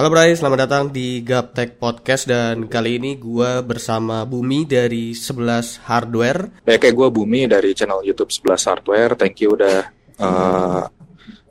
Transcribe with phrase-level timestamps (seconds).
[0.00, 5.84] Halo Bray, selamat datang di Gaptek Podcast dan kali ini gue bersama Bumi dari 11
[5.84, 6.64] Hardware.
[6.64, 9.12] Ya kayak gue Bumi dari channel YouTube 11 Hardware.
[9.12, 10.88] Thank you udah uh,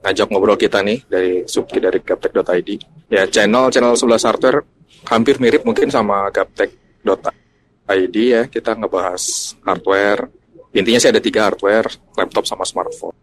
[0.02, 2.70] ngajak ngobrol kita nih dari Subki dari gaptek.id.
[3.14, 4.66] Ya channel channel 11 Hardware
[5.14, 8.50] hampir mirip mungkin sama gaptek.id ya.
[8.50, 10.26] Kita ngebahas hardware.
[10.74, 11.86] Intinya sih ada tiga hardware,
[12.18, 13.14] laptop sama smartphone.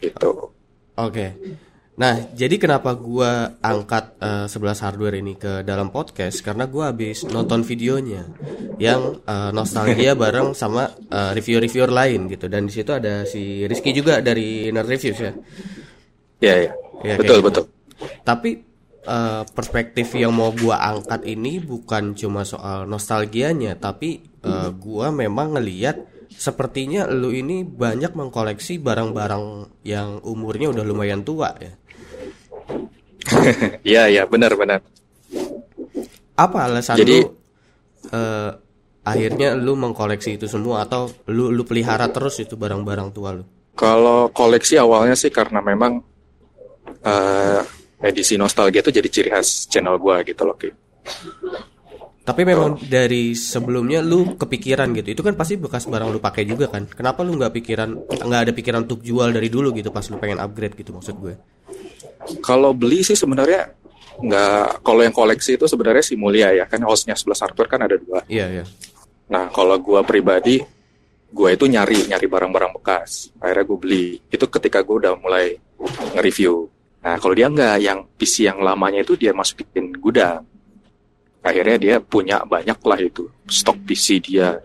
[0.00, 0.48] Gitu.
[0.96, 1.36] Oke.
[1.36, 1.69] Okay.
[2.00, 7.28] Nah, jadi kenapa gua angkat uh, 11 hardware ini ke dalam podcast karena gua habis
[7.28, 8.24] nonton videonya
[8.80, 13.92] yang uh, nostalgia bareng sama uh, reviewer-reviewer lain gitu dan di situ ada si Rizky
[13.92, 15.32] juga dari Nerd Reviews ya.
[16.40, 16.72] Iya, iya.
[17.04, 17.46] Ya, betul, gitu.
[17.52, 17.64] betul.
[18.24, 18.50] Tapi
[19.04, 25.60] uh, perspektif yang mau gua angkat ini bukan cuma soal nostalgianya, tapi uh, gua memang
[25.60, 26.00] ngeliat
[26.32, 31.76] sepertinya lu ini banyak mengkoleksi barang-barang yang umurnya udah lumayan tua ya.
[33.84, 34.80] Iya iya benar benar.
[36.36, 37.28] Apa alasan Jadi, lu
[38.16, 38.50] uh,
[39.04, 43.44] akhirnya lu mengkoleksi itu semua atau lu lu pelihara terus itu barang-barang tua lu?
[43.76, 46.00] Kalau koleksi awalnya sih karena memang
[47.04, 47.60] uh,
[48.00, 50.56] edisi nostalgia itu jadi ciri khas channel gua gitu loh.
[50.56, 50.72] Ki.
[52.20, 52.84] Tapi memang oh.
[52.84, 55.16] dari sebelumnya lu kepikiran gitu.
[55.16, 56.84] Itu kan pasti bekas barang lu pakai juga kan.
[56.88, 60.40] Kenapa lu nggak pikiran nggak ada pikiran untuk jual dari dulu gitu pas lu pengen
[60.40, 61.34] upgrade gitu maksud gue?
[62.44, 63.72] Kalau beli sih sebenarnya
[64.20, 64.84] nggak.
[64.84, 68.20] Kalau yang koleksi itu sebenarnya si Mulia ya, kan hostnya sebelah hardware kan ada dua.
[68.28, 68.64] Iya iya.
[69.32, 70.60] Nah kalau gue pribadi,
[71.32, 73.32] gue itu nyari nyari barang-barang bekas.
[73.40, 74.06] Akhirnya gue beli.
[74.28, 75.56] Itu ketika gue udah mulai
[76.16, 76.68] nge-review.
[77.00, 80.44] Nah kalau dia nggak, yang PC yang lamanya itu dia masukin gudang.
[81.40, 84.60] Akhirnya dia punya banyak lah itu stok PC dia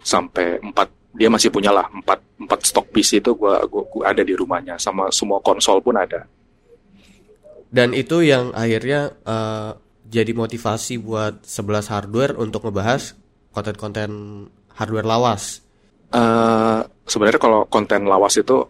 [0.00, 4.24] sampai empat dia masih punya lah empat empat stok PC itu gua, gua, gua ada
[4.24, 6.24] di rumahnya sama semua konsol pun ada
[7.72, 9.72] dan itu yang akhirnya uh,
[10.04, 13.16] jadi motivasi buat 11 hardware untuk ngebahas
[13.48, 14.10] konten-konten
[14.76, 15.64] hardware lawas.
[16.12, 18.68] Uh, sebenarnya kalau konten lawas itu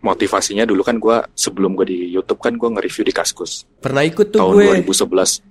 [0.00, 3.68] motivasinya dulu kan gue sebelum gue di YouTube kan gue nge-review di Kaskus.
[3.84, 4.88] Pernah ikut tuh tahun gue.
[4.88, 5.44] 2011.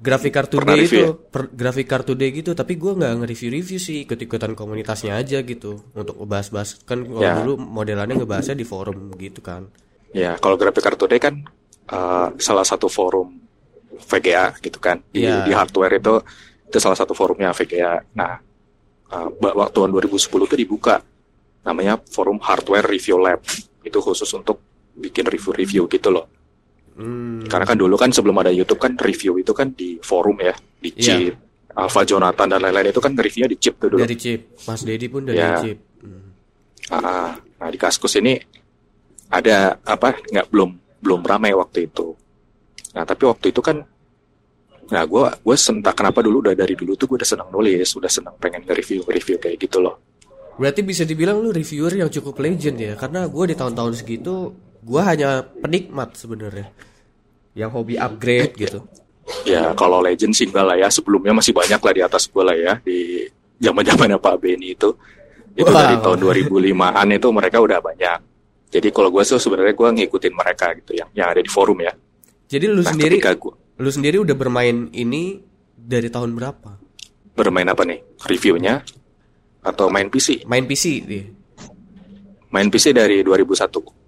[0.00, 1.12] Grafik kartu day itu, ya?
[1.12, 6.16] per, grafik kartu day gitu, tapi gue nggak nge-review-review sih, ikut-ikutan komunitasnya aja gitu untuk
[6.16, 7.36] ngebahas-bahas kan kalau ya.
[7.44, 9.68] dulu modelannya ngebahasnya di forum gitu kan.
[10.16, 11.44] Ya, kalau grafik kartu day kan
[11.90, 13.36] uh, salah satu forum
[14.00, 15.44] VGA gitu kan di, yeah.
[15.44, 16.22] di hardware itu
[16.70, 18.00] itu salah satu forumnya VGA.
[18.16, 18.38] Nah
[19.10, 21.02] uh, waktu tahun 2010 itu dibuka
[21.60, 23.44] namanya forum Hardware Review Lab
[23.84, 24.64] itu khusus untuk
[24.96, 26.26] bikin review-review gitu loh.
[26.96, 27.44] Hmm.
[27.44, 30.90] Karena kan dulu kan sebelum ada YouTube kan review itu kan di forum ya di
[30.96, 31.04] iya.
[31.04, 31.80] Chip, yeah.
[31.80, 34.02] Alpha Jonathan dan lain-lain itu kan reviewnya di Chip tuh dulu.
[34.02, 35.60] Dari Chip, Mas Dedi pun dari yeah.
[35.60, 35.78] Chip.
[36.00, 36.28] Hmm.
[36.90, 38.36] Ah, nah di Kaskus ini
[39.30, 42.12] ada apa nggak belum belum ramai waktu itu.
[42.94, 43.80] Nah tapi waktu itu kan,
[44.92, 48.10] nah gue gue sentak kenapa dulu udah dari dulu tuh gue udah senang nulis, udah
[48.12, 49.96] senang pengen nge-review review kayak gitu loh.
[50.60, 54.52] Berarti bisa dibilang lu reviewer yang cukup legend ya, karena gue di tahun-tahun segitu
[54.84, 56.68] gue hanya penikmat sebenarnya,
[57.56, 58.84] yang hobi upgrade gitu.
[59.48, 62.56] Ya kalau legend sih enggak lah ya, sebelumnya masih banyak lah di atas gue lah
[62.56, 63.24] ya di
[63.56, 64.92] zaman zamannya Pak Benny itu.
[65.56, 65.78] Itu wow.
[65.80, 68.29] dari tahun 2005-an itu mereka udah banyak
[68.70, 71.90] jadi kalau gue tuh sebenarnya gue ngikutin mereka gitu yang yang ada di forum ya.
[72.46, 75.42] Jadi lu nah, sendiri gua, lu sendiri udah bermain ini
[75.74, 76.78] dari tahun berapa?
[77.34, 77.98] Bermain apa nih?
[78.30, 78.86] Reviewnya
[79.66, 80.46] atau main PC?
[80.46, 81.26] Main PC deh.
[82.50, 84.00] Main PC dari 2001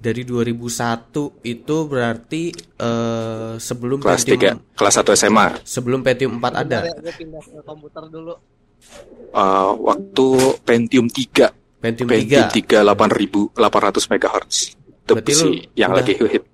[0.00, 5.48] dari 2001 itu berarti uh, sebelum kelas Pentium, 3, kelas 1 SMA.
[5.60, 6.88] Sebelum Pentium 4 ada.
[6.88, 8.32] Gue pindah ke komputer dulu.
[9.36, 14.56] Uh, waktu Pentium 3 Pentium, Pentium 3 8800 MHz.
[14.76, 15.42] Itu Berarti PC
[15.72, 16.44] yang udah, lagi hit.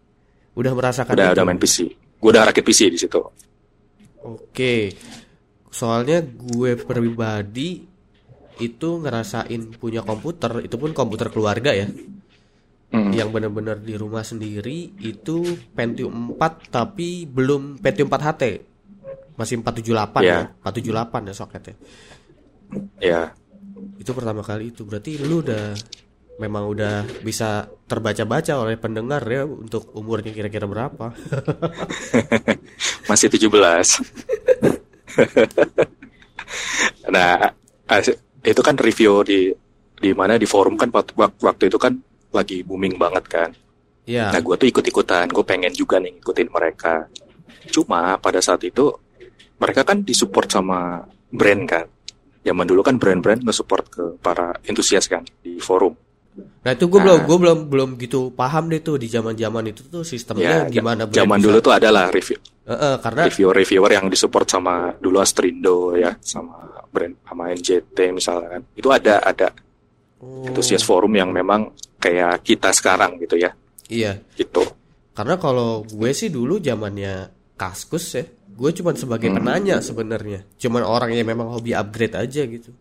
[0.55, 1.35] Udah merasakan Udah, itu?
[1.35, 1.77] udah main PC.
[2.23, 3.21] Gue udah rakit PC di situ.
[4.23, 4.95] Oke.
[5.69, 7.85] Soalnya gue pribadi
[8.57, 11.91] itu ngerasain punya komputer, itu pun komputer keluarga ya.
[12.95, 13.11] Hmm.
[13.11, 15.43] Yang benar-benar di rumah sendiri itu
[15.75, 18.43] Pentium 4 tapi belum Pentium 4 HT.
[19.37, 20.49] Masih 478 yeah.
[20.49, 21.75] ya, 478 ya soketnya.
[21.75, 21.75] Ya.
[23.03, 23.27] Yeah
[24.01, 24.85] itu pertama kali itu.
[24.85, 25.75] Berarti lu udah
[26.37, 31.17] memang udah bisa terbaca-baca oleh pendengar ya untuk umurnya kira-kira berapa?
[33.09, 33.47] Masih 17
[37.15, 37.55] nah
[38.45, 39.49] itu kan review di
[39.97, 41.97] di mana di forum kan waktu, waktu itu kan
[42.37, 43.51] lagi booming banget kan.
[44.07, 44.31] Yeah.
[44.31, 47.09] nah gue tuh ikut-ikutan gue pengen juga nih ngikutin mereka.
[47.73, 48.93] Cuma pada saat itu
[49.57, 51.01] mereka kan disupport sama
[51.33, 51.89] brand kan
[52.47, 55.99] zaman dulu kan brand-brand nge-support ke para entusias kan di forum.
[56.37, 59.73] Nah itu gue nah, belum gue belum belum gitu paham deh tuh di zaman zaman
[59.73, 61.09] itu tuh sistemnya ya, gimana.
[61.11, 62.39] Zaman dulu tuh adalah review.
[62.67, 67.95] Uh, uh, karena reviewer reviewer yang disupport sama dulu Astrindo ya sama brand sama NJT
[68.11, 69.49] misalnya kan itu ada ada
[70.19, 70.51] oh.
[70.51, 71.71] antusias forum yang memang
[72.03, 73.55] kayak kita sekarang gitu ya.
[73.87, 74.19] Iya.
[74.35, 74.63] Gitu.
[75.17, 78.25] Karena kalau gue sih dulu zamannya Kaskus ya,
[78.57, 79.37] gue cuma sebagai hmm.
[79.37, 82.73] penanya sebenarnya, cuman orang yang memang hobi upgrade aja gitu.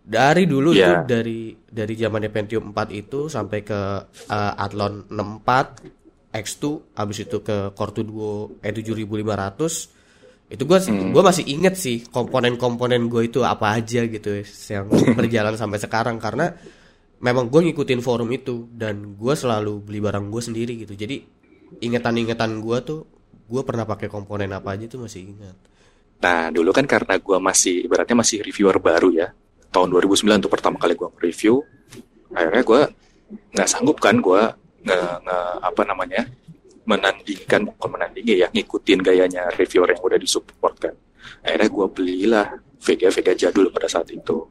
[0.00, 1.06] Dari dulu yeah.
[1.06, 3.80] itu dari dari zamannya Pentium 4 itu sampai ke
[4.26, 6.62] uh, Athlon 64 X2
[6.98, 9.60] habis itu ke Core 2 Duo E7500
[10.50, 11.14] itu gue hmm.
[11.14, 16.50] gue masih inget sih komponen-komponen gue itu apa aja gitu yang berjalan sampai sekarang karena
[17.22, 21.22] memang gue ngikutin forum itu dan gue selalu beli barang gue sendiri gitu jadi
[21.78, 23.06] ingetan-ingetan gue tuh
[23.50, 25.58] gue pernah pakai komponen apa aja tuh masih ingat.
[26.22, 29.28] Nah dulu kan karena gue masih ibaratnya masih reviewer baru ya.
[29.74, 31.66] Tahun 2009 tuh pertama kali gue review
[32.30, 32.80] akhirnya gue
[33.58, 34.42] nggak sanggup kan gue
[34.86, 35.18] nggak
[35.66, 36.22] apa namanya
[36.86, 40.94] menandingkan bukan menandingi ya ngikutin gayanya reviewer yang udah disupport kan.
[41.42, 42.46] Akhirnya gue belilah
[42.78, 44.46] VGA VGA jadul pada saat itu.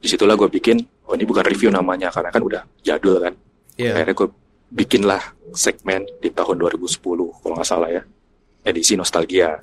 [0.00, 3.36] Di situlah gue bikin oh ini bukan review namanya karena kan udah jadul kan.
[3.78, 3.94] Yeah.
[3.94, 4.28] akhirnya gue
[4.74, 5.22] bikinlah
[5.54, 6.98] segmen di tahun 2010
[7.38, 8.02] kalau nggak salah ya
[8.68, 9.56] edisi nostalgia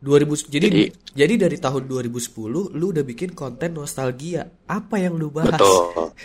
[0.00, 0.82] 2000 jadi, jadi
[1.12, 4.48] jadi dari tahun 2010 lu udah bikin konten nostalgia.
[4.64, 5.60] Apa yang lu bahas?
[5.60, 6.16] Betul.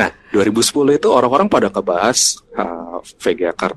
[0.00, 3.76] nah, 2010 itu orang-orang pada ngebahas uh, VGA card.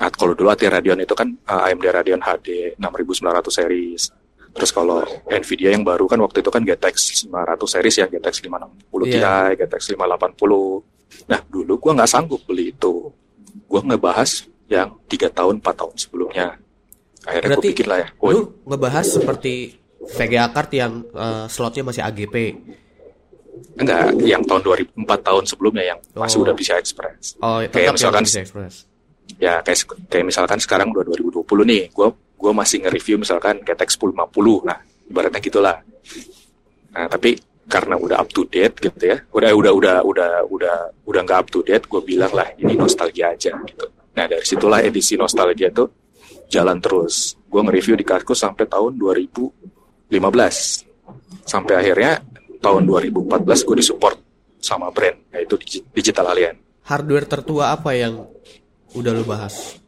[0.00, 4.02] Nah, kalau dulu AT Radeon itu kan uh, AMD Radeon HD 6900 series.
[4.50, 9.06] Terus kalau Nvidia yang baru kan waktu itu kan GTX 500 series ya, GTX 560
[9.06, 9.54] yeah.
[9.54, 11.30] Ti, GTX 580.
[11.30, 13.14] Nah, dulu gua nggak sanggup beli itu.
[13.70, 16.56] Gua ngebahas yang tiga tahun, 4 tahun sebelumnya.
[17.26, 22.00] Akhirnya Berarti gue lah ya oh, lu ngebahas seperti VGA card yang uh, slotnya masih
[22.00, 22.56] AGP
[23.76, 26.24] enggak yang tahun 2004 tahun sebelumnya yang oh.
[26.24, 28.88] masih udah bisa Express oh kayak misalkan Express
[29.36, 29.78] ya kayak
[30.08, 32.08] kayak misalkan sekarang udah 2020 nih gue
[32.40, 34.80] gue masih nge-review misalkan GTX 1050 nah
[35.10, 35.76] ibaratnya gitulah.
[36.94, 37.36] Nah tapi
[37.70, 40.76] karena udah up to date gitu ya udah udah udah udah udah
[41.06, 43.86] udah nggak up to date gue bilang lah ini nostalgia aja gitu
[44.20, 45.88] nah dari situlah edisi nostalgia tuh
[46.52, 47.40] jalan terus.
[47.48, 50.12] Gue nge-review di Kaskus sampai tahun 2015.
[51.48, 52.20] Sampai akhirnya
[52.60, 54.16] tahun 2014 gue disupport
[54.60, 55.56] sama brand, yaitu
[55.96, 56.60] Digital Alien.
[56.84, 58.28] Hardware tertua apa yang
[58.92, 59.80] udah lo bahas?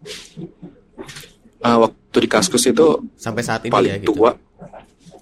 [1.60, 2.86] Uh, waktu di Kaskus itu
[3.20, 4.16] sampai saat ini paling ya gitu.
[4.16, 4.32] tua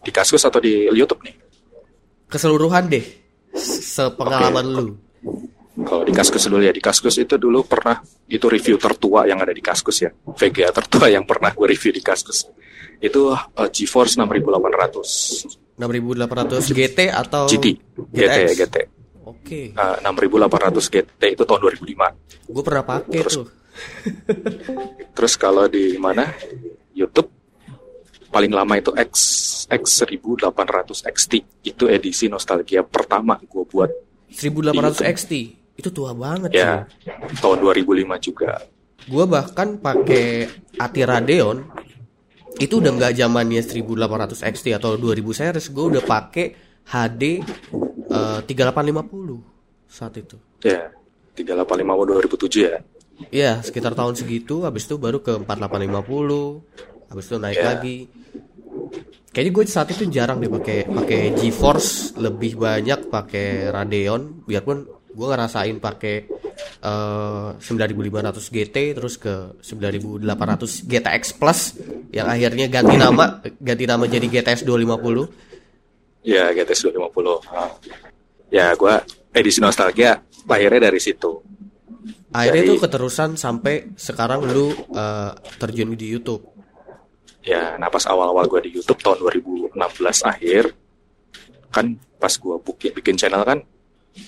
[0.01, 1.35] di Kaskus atau di YouTube nih?
[2.31, 3.05] Keseluruhan deh,
[3.59, 4.77] sepengalaman okay.
[4.79, 4.87] lu.
[5.91, 7.99] Kalau di Kaskus dulu ya, di Kaskus itu dulu pernah
[8.31, 10.15] itu review tertua yang ada di Kaskus ya.
[10.15, 12.47] VGA tertua yang pernah gue review di Kaskus.
[13.03, 15.75] Itu uh, GeForce 6800.
[15.75, 17.67] 6800 GT atau GT?
[18.15, 18.77] GT ya, GT.
[19.27, 19.75] Oke.
[19.75, 19.75] Okay.
[19.75, 22.55] Uh, 6800 GT itu tahun 2005.
[22.55, 23.47] Gue pernah pakai terus, tuh.
[25.19, 26.31] terus kalau di mana?
[26.95, 27.35] YouTube
[28.31, 29.13] paling lama itu X
[29.67, 31.33] X 1800 XT
[31.67, 33.91] itu edisi nostalgia pertama gue buat
[34.31, 37.41] 1800 XT itu tua banget ya sih.
[37.41, 38.61] tahun 2005 juga.
[39.09, 40.47] Gue bahkan pakai
[40.77, 41.65] Ati Radeon.
[42.61, 45.67] Itu udah nggak zamannya 1800 XT atau 2000 series.
[45.73, 46.47] Gue udah pakai
[46.93, 47.41] HD
[48.13, 50.37] uh, 3850 saat itu.
[50.61, 50.93] Ya
[51.35, 52.77] 3850 2007 ya.
[53.33, 54.69] Iya sekitar tahun segitu.
[54.69, 57.67] Habis itu baru ke 4850 habis itu naik yeah.
[57.67, 57.99] lagi.
[59.31, 64.43] Kayaknya gue saat itu jarang deh pakai pakai GeForce lebih banyak pakai Radeon.
[64.45, 66.31] Biarpun gue ngerasain pakai
[66.87, 71.61] uh, 9500 GT terus ke 9800 GTX Plus
[72.15, 78.95] yang akhirnya ganti nama ganti nama jadi GTX 250 ya GTX 250 ya gue
[79.35, 81.43] edisi nostalgia lahirnya dari situ.
[82.31, 86.47] Akhirnya itu keterusan sampai sekarang lu uh, terjun di YouTube.
[87.43, 89.19] Ya nah pas awal-awal gue di YouTube tahun
[89.75, 89.75] 2016
[90.29, 90.71] akhir
[91.71, 93.65] kan pas gue bikin bikin channel kan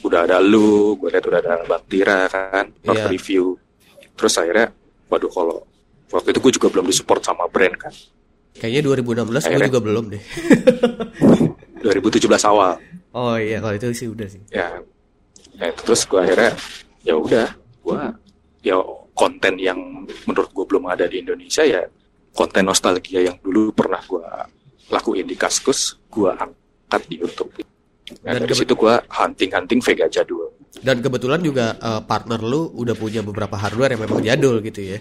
[0.02, 3.08] udah ada lu gue lihat udah ada bang Tira kan not yeah.
[3.10, 3.58] review.
[4.14, 4.70] Terus akhirnya
[5.10, 5.56] waduh kalau
[6.12, 7.94] waktu itu gue juga belum disupport sama brand kan.
[8.52, 10.22] Kayaknya 2016 gue juga belum deh.
[11.82, 12.78] 2017 awal.
[13.12, 14.42] Oh iya kalau itu sih udah sih.
[14.48, 14.80] Ya,
[15.58, 16.52] ya terus gue akhirnya
[17.02, 17.48] ya udah
[17.82, 18.00] gue
[18.62, 18.78] ya
[19.12, 21.82] konten yang menurut gue belum ada di Indonesia ya
[22.32, 24.24] konten nostalgia yang dulu pernah gue
[24.88, 27.52] lakuin di Kaskus gue angkat di YouTube
[28.23, 30.50] Nah, dan dari situ gue hunting-hunting Vega jadul.
[30.82, 34.99] Dan kebetulan juga uh, partner lu udah punya beberapa hardware yang memang jadul gitu ya.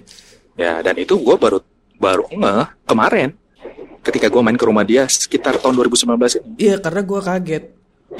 [0.59, 1.63] Ya, dan itu gue baru
[1.97, 2.55] baru nge
[2.85, 3.29] kemarin
[4.01, 6.49] ketika gue main ke rumah dia sekitar tahun 2019 ini.
[6.57, 7.63] Iya, karena gue kaget.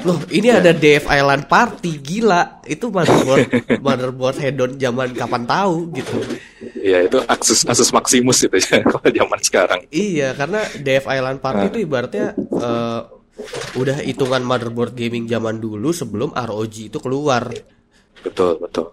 [0.08, 0.64] Loh, ini nah.
[0.64, 2.64] ada DF Island Party gila.
[2.64, 3.46] Itu motherboard
[3.84, 6.16] motherboard hedon zaman kapan tahu gitu.
[6.80, 9.80] Iya, itu akses Asus Maximus itu ya kalau zaman sekarang.
[9.92, 11.70] Iya, karena DF Island Party nah.
[11.70, 13.00] itu ibaratnya uh,
[13.78, 17.48] udah hitungan motherboard gaming zaman dulu sebelum ROG itu keluar.
[18.20, 18.92] Betul, betul.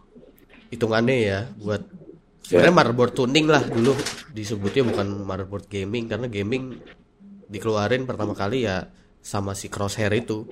[0.72, 1.84] Hitungannya ya buat
[2.46, 2.79] sebenarnya yeah.
[2.79, 3.93] motherboard tuning lah dulu
[4.31, 6.79] disebutnya bukan motherboard gaming karena gaming
[7.50, 8.88] dikeluarin pertama kali ya
[9.19, 10.48] sama si crosshair itu.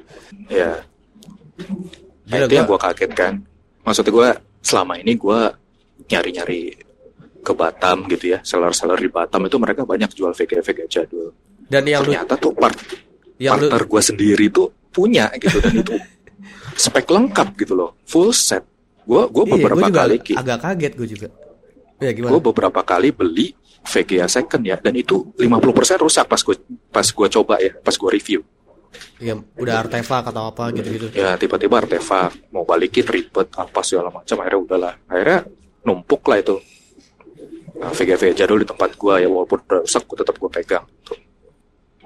[0.51, 0.83] Ya.
[2.27, 3.33] Nah, itu yang gue kaget kan.
[3.87, 4.29] Maksudnya gue
[4.59, 5.39] selama ini gue
[6.11, 6.61] nyari-nyari
[7.41, 11.31] ke Batam gitu ya, seller-seller di Batam itu mereka banyak jual VGA-VGA jadul.
[11.63, 12.75] Dan yang ternyata lu, tuh part
[13.37, 15.95] yang partner gue sendiri tuh punya gitu dan itu
[16.83, 18.65] spek lengkap gitu loh, full set.
[19.07, 21.27] Gue gue iya, beberapa gua kali agak kaget gue juga.
[21.97, 26.55] Ya, gue beberapa kali beli VGA second ya dan itu 50% rusak pas gue
[26.93, 28.41] pas gue coba ya, pas gue review.
[29.17, 31.09] Ya, udah artefak atau apa gitu-gitu.
[31.13, 34.93] Ya, tiba-tiba artefak, mau balikin ribet apa segala macam, akhirnya udahlah.
[35.09, 35.39] Akhirnya
[35.85, 36.55] numpuk lah itu.
[37.77, 40.85] Nah, VGA jadul di tempat gua ya walaupun udah rusak, gua tetap gua pegang.
[41.05, 41.17] Tuh.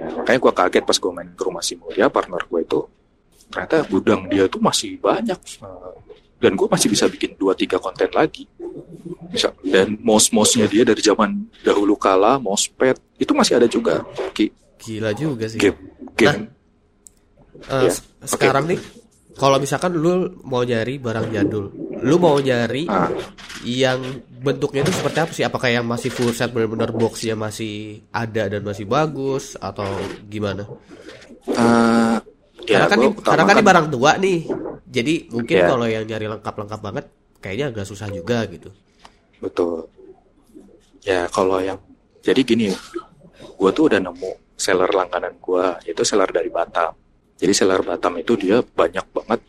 [0.01, 2.89] Ya, makanya gua kaget pas gua main ke rumah si Mulia, partner gua itu
[3.51, 5.37] ternyata gudang dia tuh masih banyak
[6.41, 8.47] dan gue masih bisa bikin dua tiga konten lagi
[9.29, 14.01] bisa dan mos-mosnya dia dari zaman dahulu kala mospet itu masih ada juga
[14.33, 14.49] Ki.
[14.81, 15.77] gila juga sih game
[16.17, 16.49] game
[17.69, 17.95] nah, uh, yeah.
[18.25, 18.75] sekarang okay.
[18.75, 18.79] nih
[19.37, 21.69] kalau misalkan lu mau nyari barang jadul
[22.01, 23.11] lu mau nyari ah.
[23.61, 24.01] Yang
[24.41, 25.45] bentuknya itu seperti apa sih?
[25.45, 29.87] Apakah yang masih full set benar-benar boxnya masih ada dan masih bagus atau
[30.27, 30.65] gimana?
[31.49, 32.17] Uh,
[32.65, 34.39] ya, karena kan ini, karena kan ini barang tua nih.
[34.91, 35.69] Jadi mungkin yeah.
[35.71, 37.05] kalau yang nyari lengkap-lengkap banget
[37.39, 38.69] kayaknya agak susah juga gitu.
[39.39, 39.87] Betul.
[41.01, 41.81] Ya kalau yang
[42.21, 42.69] jadi gini
[43.41, 46.93] gue tuh udah nemu seller langganan gue itu seller dari Batam.
[47.41, 49.41] Jadi seller Batam itu dia banyak banget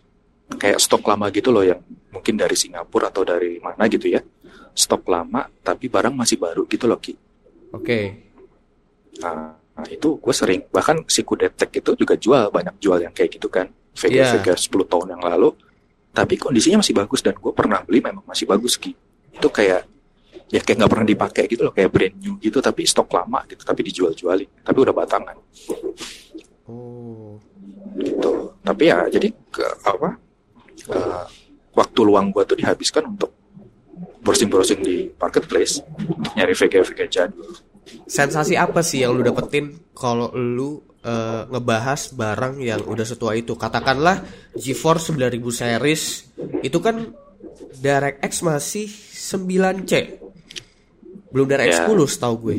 [0.56, 1.80] kayak stok lama gitu loh yang
[2.12, 4.20] mungkin dari Singapura atau dari mana gitu ya.
[4.72, 7.12] Stok lama tapi barang masih baru gitu loh Ki.
[7.12, 7.84] Oke.
[7.84, 8.04] Okay.
[9.20, 13.36] Nah, nah, itu gue sering bahkan si Kudetek itu juga jual banyak jual yang kayak
[13.36, 13.68] gitu kan.
[13.92, 14.56] Vega yeah.
[14.56, 15.52] 10 tahun yang lalu
[16.12, 18.96] tapi kondisinya masih bagus dan gue pernah beli memang masih bagus Ki.
[19.32, 19.84] Itu kayak
[20.52, 23.64] ya kayak nggak pernah dipakai gitu loh kayak brand new gitu tapi stok lama gitu
[23.64, 25.36] tapi dijual-jualin tapi udah batangan.
[26.68, 27.40] Oh
[27.98, 30.16] gitu tapi ya jadi ke apa
[30.90, 31.24] uh,
[31.76, 33.30] waktu luang gue tuh dihabiskan untuk
[34.22, 37.52] browsing-browsing di marketplace untuk nyari VG-VG jadul
[38.06, 43.58] sensasi apa sih yang lu dapetin kalau lu uh, ngebahas barang yang udah setua itu?
[43.58, 44.22] Katakanlah
[44.54, 46.02] GeForce 9000 series
[46.62, 47.10] itu kan
[47.82, 49.92] DirectX masih 9C
[51.32, 51.88] belum DirectX yeah.
[51.88, 52.56] 10 setahu gue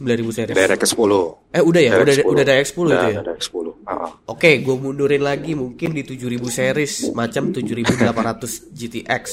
[0.00, 0.56] 9000 series.
[0.56, 1.54] DirectX 10.
[1.54, 2.26] Eh udah ya, udah 10.
[2.26, 3.20] udah DirectX 10 udah, itu ya.
[3.22, 3.54] DirectX 10.
[3.54, 4.10] Uh -huh.
[4.32, 9.24] Oke, gue mundurin lagi mungkin di 7000 series macam 7800 GTX.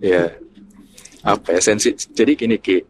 [0.00, 0.08] Ya.
[0.08, 0.28] Yeah.
[1.26, 1.92] Apa esensi?
[1.92, 2.80] Jadi gini Ki,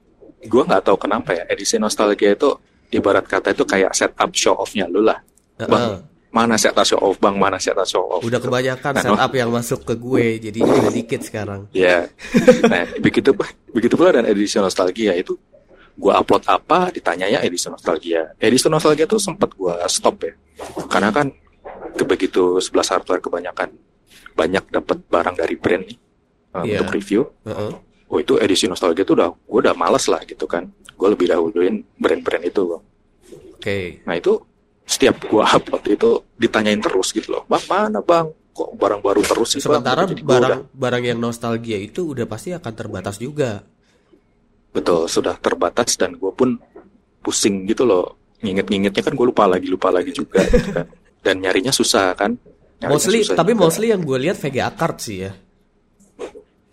[0.44, 2.54] gue nggak tahu kenapa ya edisi nostalgia itu
[2.92, 5.18] ibarat kata itu kayak setup show off-nya lu lah.
[5.58, 5.68] Uh -uh.
[5.68, 5.90] Bang,
[6.28, 8.22] mana setup show off bang, mana setup show off.
[8.22, 11.66] Udah kebanyakan nah, setup yang masuk ke gue, jadi udah dikit sekarang.
[11.72, 12.64] Ya, yeah.
[12.72, 13.32] nah begitu
[13.72, 15.40] begitu pula dan edisi nostalgia itu
[15.98, 20.32] gue upload apa ditanya ya edisi nostalgia edisi nostalgia tuh sempat gue stop ya
[20.86, 21.34] karena kan
[22.06, 23.74] begitu sebelas hardware kebanyakan
[24.38, 25.98] banyak dapat barang dari brand nih
[26.54, 26.80] uh, yeah.
[26.80, 27.72] untuk review uh -uh.
[28.14, 31.82] oh itu edisi nostalgia tuh udah gue udah males lah gitu kan gue lebih dahuluin
[31.98, 32.82] brand-brand itu oke
[33.58, 34.00] okay.
[34.06, 34.38] nah itu
[34.88, 39.54] setiap gue upload itu ditanyain terus gitu loh bang mana bang kok barang baru terus
[39.54, 40.22] sih sementara bang?
[40.22, 40.74] barang udah...
[40.74, 43.62] barang yang nostalgia itu udah pasti akan terbatas juga
[44.72, 46.60] Betul, sudah terbatas dan gue pun
[47.24, 48.16] pusing gitu loh.
[48.38, 50.86] Nginget-ngingetnya kan gue lupa lagi, lupa lagi juga gitu kan.
[51.24, 52.38] Dan nyarinya susah kan.
[52.78, 53.62] Nyarinya mostly, susah tapi juga.
[53.66, 55.32] mostly yang gue lihat VGA card sih ya.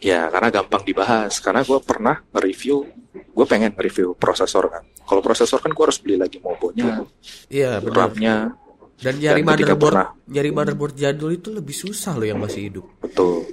[0.05, 1.41] Ya, karena gampang dibahas.
[1.41, 4.83] Karena gue pernah review, gue pengen review prosesor kan.
[5.01, 7.05] Kalau prosesor kan gue harus beli lagi mobonya,
[7.49, 8.53] iya, RAM-nya.
[8.95, 12.85] Dan nyari dan motherboard, pernah, nyari motherboard jadul itu lebih susah loh yang masih hidup.
[13.03, 13.43] Betul.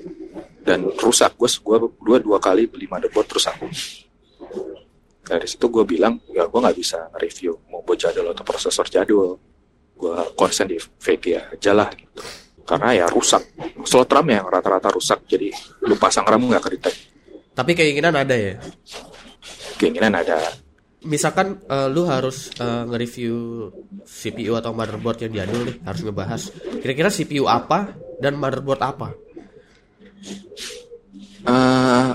[0.63, 3.59] Dan rusak, gue gua dua dua kali beli motherboard rusak
[5.23, 9.39] dari situ gue bilang ya gue nggak bisa review mau buat jadul atau prosesor jadul
[10.03, 12.23] gue konsen di VGA aja lah gitu.
[12.63, 13.43] Karena ya rusak.
[13.87, 15.51] Slot RAM yang rata-rata rusak jadi
[15.87, 16.95] lu pasang RAM nggak kedetek.
[17.55, 18.59] Tapi keinginan ada ya?
[19.79, 20.39] Keinginan ada.
[21.03, 23.69] Misalkan uh, lu harus uh, nge-review
[24.07, 26.43] CPU atau motherboard yang jadul nih harus ngebahas.
[26.79, 27.91] Kira-kira CPU apa
[28.23, 29.09] dan motherboard apa?
[31.43, 32.15] Uh,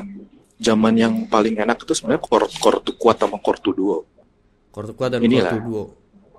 [0.58, 3.98] zaman yang paling enak itu sebenarnya core core tuh kuat sama core tuh duo.
[4.74, 5.54] Core tuh kuat dan Inilah.
[5.54, 5.84] core tuh duo.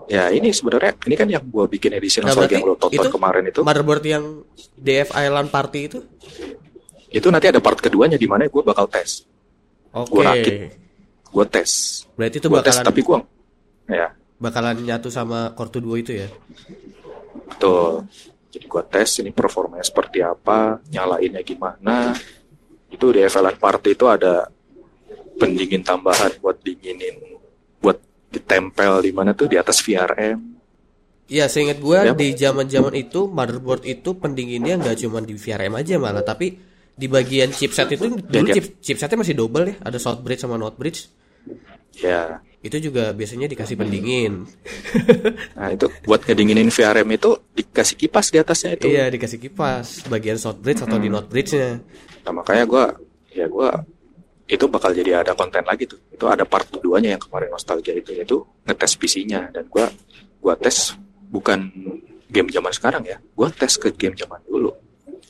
[0.09, 3.09] Ya ini sebenarnya ini kan yang gua bikin edisi nah, nostalgia yang lo tonton itu
[3.13, 3.61] kemarin itu.
[3.61, 4.25] Motherboard yang
[4.81, 5.99] DFI LAN party itu?
[7.13, 9.29] Itu nanti ada part keduanya di mana gua bakal tes.
[9.93, 10.09] Oke.
[10.09, 10.13] Okay.
[10.17, 10.55] Gua rakit.
[11.29, 11.71] Gua tes.
[12.17, 13.19] Berarti itu gua bakalan tes tapi gua
[13.85, 14.09] ya.
[14.41, 16.29] Bakalan nyatu sama Core 2 itu ya.
[17.53, 18.09] Betul.
[18.49, 22.17] Jadi gua tes ini performanya seperti apa, nyalainnya gimana.
[22.89, 24.49] Itu di LAN party itu ada
[25.39, 27.39] pendingin tambahan buat dinginin
[27.79, 28.01] buat
[28.35, 30.59] ditempel di mana tuh di atas VRM.
[31.29, 32.17] Iya, seingat gue ya.
[32.17, 36.57] di zaman-zaman itu motherboard itu pendinginnya nggak cuma di VRM aja malah, tapi
[36.99, 40.81] di bagian chipset itu dulu chip, chipsetnya masih double ya, ada south bridge sama north
[40.81, 41.07] bridge.
[41.99, 42.43] Ya.
[42.59, 44.47] Itu juga biasanya dikasih pendingin.
[45.55, 48.87] Nah itu buat ngedinginin VRM itu dikasih kipas di atasnya itu.
[48.91, 51.05] Iya dikasih kipas bagian south bridge atau hmm.
[51.07, 51.79] di north bridge-nya.
[52.27, 52.85] Nah makanya gue
[53.39, 53.71] ya gue
[54.49, 56.01] itu bakal jadi ada konten lagi tuh.
[56.09, 59.93] Itu ada part keduanya yang kemarin nostalgia itu yaitu ngetes PC-nya dan gua
[60.41, 60.97] gua tes
[61.29, 61.69] bukan
[62.33, 63.21] game zaman sekarang ya.
[63.37, 64.73] Gua tes ke game zaman dulu.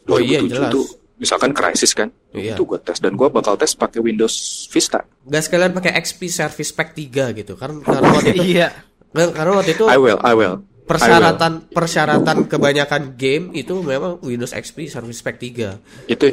[0.08, 0.70] Oh iya jelas.
[0.70, 0.87] Tuh,
[1.18, 2.08] misalkan Crisis kan.
[2.32, 2.54] Iya.
[2.54, 5.04] Itu gua tes dan gua bakal tes pakai Windows Vista.
[5.26, 7.58] Gak sekalian pakai XP Service Pack 3 gitu.
[7.58, 8.68] Karena karena waktu itu Iya.
[9.12, 10.62] Karena waktu itu I will, I will.
[10.88, 16.08] Persyaratan persyaratan kebanyakan game itu memang Windows XP Service Pack 3.
[16.08, 16.32] Itu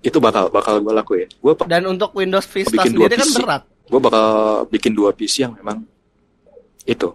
[0.00, 1.28] itu bakal bakal gue lakuin.
[1.42, 3.62] Gua Dan untuk Windows Vista bikin sendiri kan berat.
[3.90, 4.26] Gue bakal
[4.70, 5.82] bikin dua PC yang memang
[6.86, 7.08] itu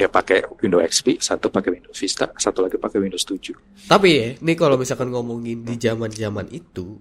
[0.00, 3.84] ya pakai Windows XP, satu pakai Windows Vista, satu lagi pakai Windows 7.
[3.84, 6.96] Tapi ya, ini kalau misalkan ngomongin di zaman-zaman itu,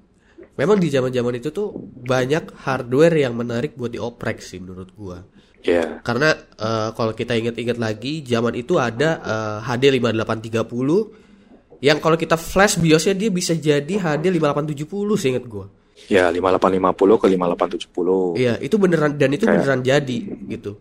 [0.60, 1.72] memang di zaman-zaman itu tuh
[2.03, 5.24] banyak hardware yang menarik buat dioprek sih menurut gua.
[5.63, 6.03] Yeah.
[6.03, 11.29] Karena uh, kalau kita ingat-ingat lagi, zaman itu ada uh, HD 5830
[11.79, 15.65] yang kalau kita flash biosnya dia bisa jadi HD 5870 seingat gue.
[16.12, 18.39] Ya 5850 ke 5870.
[18.39, 20.79] Iya itu beneran dan itu kayak, beneran jadi gitu.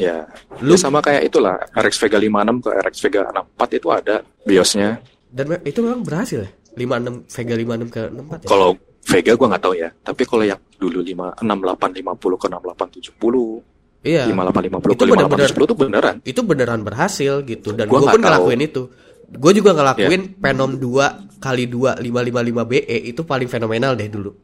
[0.00, 0.24] Ya,
[0.64, 4.16] lu ya sama kayak itulah RX Vega 56 ke RX Vega 64 itu ada
[4.48, 4.90] biosnya.
[5.28, 6.50] Dan itu memang berhasil ya.
[6.74, 7.54] 56 Vega
[7.84, 8.48] 56 ke 64 ya.
[8.48, 14.24] Kalau Vega gue nggak tahu ya, tapi kalau yang dulu 5 6850 ke 6870 Iya.
[14.32, 16.14] 5850 ke 5870 itu beneran.
[16.24, 18.88] Itu beneran berhasil gitu dan gue pun ngelakuin itu
[19.30, 20.40] gue juga ngelakuin yeah.
[20.42, 24.34] Venom 2 kali 2 555 BE itu paling fenomenal deh dulu.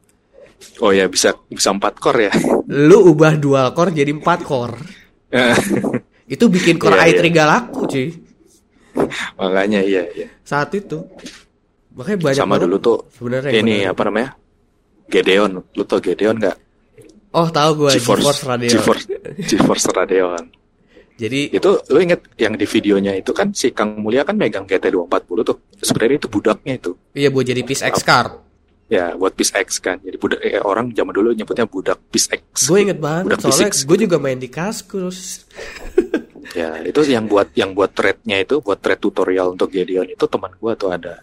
[0.81, 2.33] Oh ya bisa bisa 4 core ya.
[2.71, 4.77] Lu ubah dual core jadi 4 core.
[6.33, 7.47] itu bikin core yeah, i3 yeah.
[7.47, 8.07] laku cuy.
[9.37, 10.27] Makanya iya iya.
[10.43, 11.05] Saat itu.
[11.97, 14.37] Makanya banyak Sama dulu tuh sebenarnya ini apa namanya?
[15.07, 16.57] Gedeon, lu tau Gedeon gak?
[17.31, 18.71] Oh tahu gue GeForce, GeForce Radeon.
[18.71, 19.05] GeForce,
[19.39, 20.43] GeForce Radeon.
[21.17, 24.93] Jadi itu lu inget yang di videonya itu kan si Kang Mulia kan megang GT
[24.93, 25.57] 240 tuh.
[25.81, 26.91] Sebenarnya itu budaknya itu.
[27.17, 28.46] Iya buat jadi piece X card.
[28.87, 29.99] Ya buat piece X kan.
[29.99, 32.71] Jadi budak eh, orang zaman dulu nyebutnya budak piece X.
[32.71, 35.43] Gue inget banget budak soalnya gue juga main di Kaskus.
[36.59, 40.55] ya itu yang buat yang buat threadnya itu buat thread tutorial untuk Gedeon itu teman
[40.55, 41.21] gue tuh ada.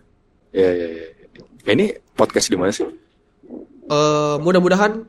[0.52, 1.06] Ya, ya, ya.
[1.64, 2.84] Ini podcast di mana sih?
[3.88, 5.04] Uh, mudah-mudahan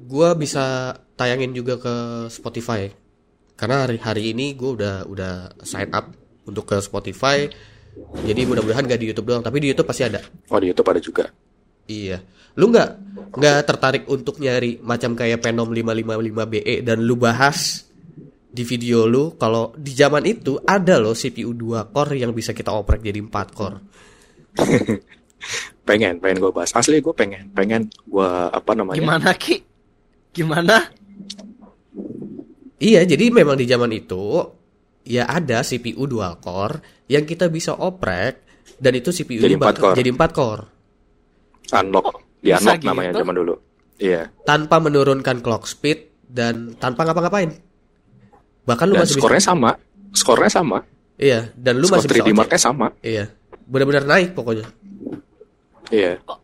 [0.00, 1.94] gue bisa tayangin juga ke
[2.32, 2.88] Spotify
[3.60, 6.08] karena hari hari ini gue udah udah sign up
[6.48, 7.44] untuk ke Spotify
[8.24, 11.00] jadi mudah-mudahan gak di YouTube doang tapi di YouTube pasti ada oh di YouTube ada
[11.04, 11.28] juga
[11.90, 12.18] iya.
[12.54, 12.90] Lu nggak
[13.34, 17.90] nggak tertarik untuk nyari macam kayak Venom 555 BE dan lu bahas
[18.50, 22.74] di video lu kalau di zaman itu ada loh CPU 2 core yang bisa kita
[22.74, 23.78] oprek jadi 4 core.
[25.88, 26.70] Pengen pengen gue bahas.
[26.76, 29.00] Asli gue pengen pengen gue apa namanya?
[29.00, 29.56] Gimana ki?
[30.30, 30.76] Gimana?
[32.80, 34.44] Iya, jadi memang di zaman itu
[35.04, 39.96] ya ada CPU dual core yang kita bisa oprek dan itu CPU jadi empat core.
[39.96, 40.64] Jadi 4 core.
[41.78, 42.06] Unlock,
[42.42, 43.20] di unlock namanya gitu?
[43.22, 43.54] zaman dulu.
[44.00, 44.22] Iya.
[44.48, 47.54] Tanpa menurunkan clock speed dan tanpa ngapa-ngapain.
[48.64, 49.50] Bahkan lu dan masih skornya bisa...
[49.52, 49.70] sama.
[50.10, 50.78] Skornya sama.
[51.20, 52.86] Iya, dan lu Skor masih 3D marknya sama.
[53.04, 53.28] Iya.
[53.68, 54.66] Benar-benar naik pokoknya.
[55.92, 56.16] Iya.
[56.24, 56.38] Kok,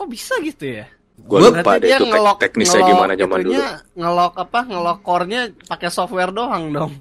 [0.00, 0.88] kok bisa gitu ya?
[1.18, 3.60] Gue lupa deh itu ngelok, teknisnya ngelok gimana zaman dulu.
[3.98, 4.60] Ngelok apa?
[4.70, 6.92] Ngelok core-nya pakai software doang dong.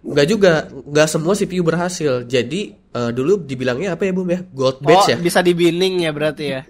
[0.00, 2.26] Enggak juga, enggak semua CPU berhasil.
[2.26, 4.42] Jadi uh, dulu dibilangnya apa ya, Bum ya?
[4.52, 5.16] Gold badge oh, ya?
[5.16, 6.62] bisa dibinding ya berarti ya.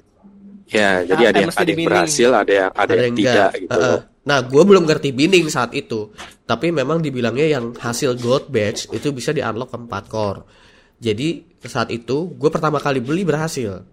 [0.70, 3.74] Ya, jadi ada yang, ada yang berhasil, ada yang ada, ada yang, yang tidak gitu.
[3.74, 3.98] Uh, uh.
[4.22, 6.14] Nah, gue belum ngerti binding saat itu.
[6.46, 10.40] Tapi memang dibilangnya yang hasil gold badge itu bisa di unlock ke 4 core.
[11.02, 13.84] Jadi saat itu gue pertama kali beli berhasil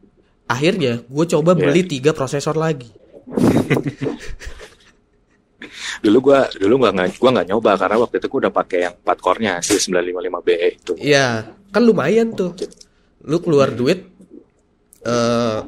[0.48, 1.68] akhirnya gue coba yeah.
[1.68, 2.88] beli tiga prosesor lagi
[6.04, 9.20] dulu gue dulu nggak gue nggak nyoba karena waktu itu gue udah pakai yang 4
[9.20, 12.56] core-nya hasil 955 BE itu iya kan lumayan tuh
[13.28, 14.08] lu keluar duit
[15.04, 15.60] uh,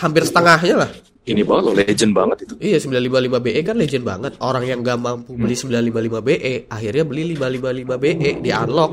[0.00, 0.90] hampir setengahnya lah
[1.28, 2.54] ini banget loh, legend banget itu.
[2.56, 4.32] Iya 955 BE kan legend banget.
[4.40, 8.92] Orang yang gak mampu beli 955 BE akhirnya beli 555 BE di unlock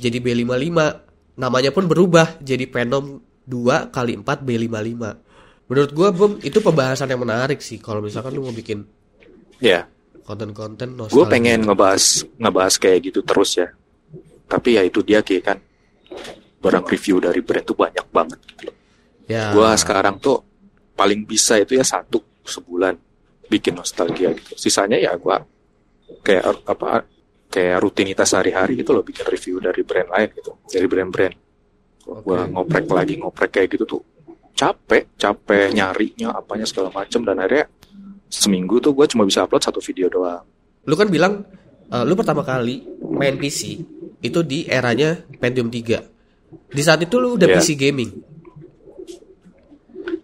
[0.00, 0.78] jadi B55.
[1.38, 5.02] Namanya pun berubah jadi Venom 2 kali 4 B55.
[5.68, 8.88] Menurut gua Bom itu pembahasan yang menarik sih kalau misalkan lu mau bikin
[9.60, 9.84] ya yeah.
[10.24, 13.68] konten-konten Gue pengen ngebahas ngebahas kayak gitu terus ya.
[14.48, 15.58] Tapi ya itu dia kayak kan
[16.64, 18.40] barang review dari brand tuh banyak banget.
[19.28, 19.52] Ya.
[19.52, 20.40] Gua sekarang tuh
[20.98, 22.96] paling bisa itu ya satu sebulan
[23.46, 24.56] bikin nostalgia gitu.
[24.56, 25.36] Sisanya ya gue
[26.24, 27.04] kayak apa
[27.48, 31.34] kayak rutinitas sehari-hari gitu loh bikin review dari brand lain gitu dari brand-brand
[32.04, 32.20] okay.
[32.24, 34.02] gue ngoprek lagi ngoprek kayak gitu tuh
[34.52, 37.72] capek capek nyarinya apanya segala macem dan akhirnya
[38.28, 40.44] seminggu tuh gue cuma bisa upload satu video doang
[40.84, 41.44] lu kan bilang
[41.88, 43.80] uh, lu pertama kali main PC
[44.20, 47.56] itu di eranya Pentium 3 di saat itu lu udah yeah.
[47.56, 48.12] PC gaming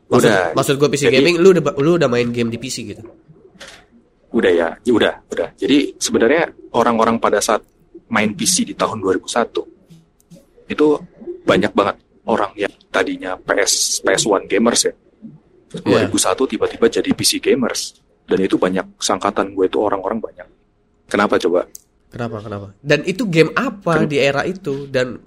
[0.09, 0.53] Maksud, udah.
[0.53, 3.03] Maksud gue PC jadi, gaming, lu udah lu udah main game di PC gitu?
[4.35, 5.49] Udah ya, ya udah, udah.
[5.57, 7.63] Jadi sebenarnya orang-orang pada saat
[8.11, 10.87] main PC di tahun 2001 itu
[11.45, 14.93] banyak banget orang yang tadinya PS PS1 gamers ya.
[15.85, 16.07] Yeah.
[16.07, 20.49] 2001 tiba-tiba jadi PC gamers dan itu banyak sangkatan gue itu orang-orang banyak.
[21.11, 21.67] Kenapa coba?
[22.15, 22.69] Kenapa kenapa?
[22.79, 25.19] Dan itu game apa Ken di era itu dan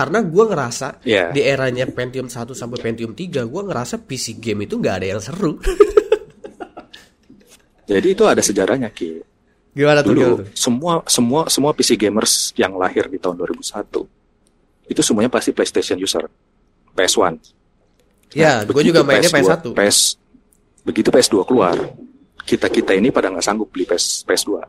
[0.00, 1.28] karena gue ngerasa yeah.
[1.28, 5.20] di eranya Pentium 1 sampai Pentium 3 gue ngerasa PC game itu nggak ada yang
[5.20, 5.60] seru.
[7.90, 9.20] Jadi itu ada sejarahnya ki.
[9.76, 14.20] Gimana tuh, dulu semua semua semua PC gamers yang lahir di tahun 2001
[14.90, 16.26] itu semuanya pasti PlayStation user
[16.98, 17.38] PS1
[18.34, 19.98] ya nah, gue juga mainnya PS2, PS1 PS
[20.82, 21.78] begitu PS2 keluar
[22.42, 24.66] kita kita ini pada nggak sanggup beli PS PS2 oke.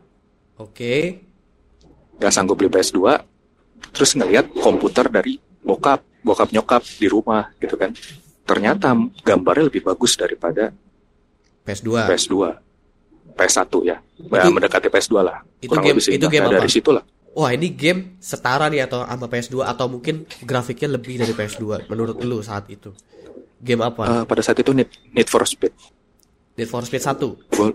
[0.70, 1.18] Okay.
[2.22, 3.02] nggak sanggup beli PS2
[3.90, 7.90] terus ngelihat komputer dari bokap bokap nyokap di rumah gitu kan
[8.46, 8.94] ternyata
[9.26, 10.70] gambarnya lebih bagus daripada
[11.66, 12.34] PS2 PS2
[13.32, 16.58] PS1 ya itu, mendekati PS2 lah itu Kurang game itu game nah, apa?
[16.62, 21.16] dari situ lah Wah ini game setara nih atau sama PS2 atau mungkin grafiknya lebih
[21.16, 22.92] dari PS2 menurut lu saat itu
[23.62, 24.02] game apa?
[24.02, 25.72] Uh, pada saat itu Need, Need for Speed.
[26.58, 27.22] Need for Speed 1?
[27.54, 27.70] Gua,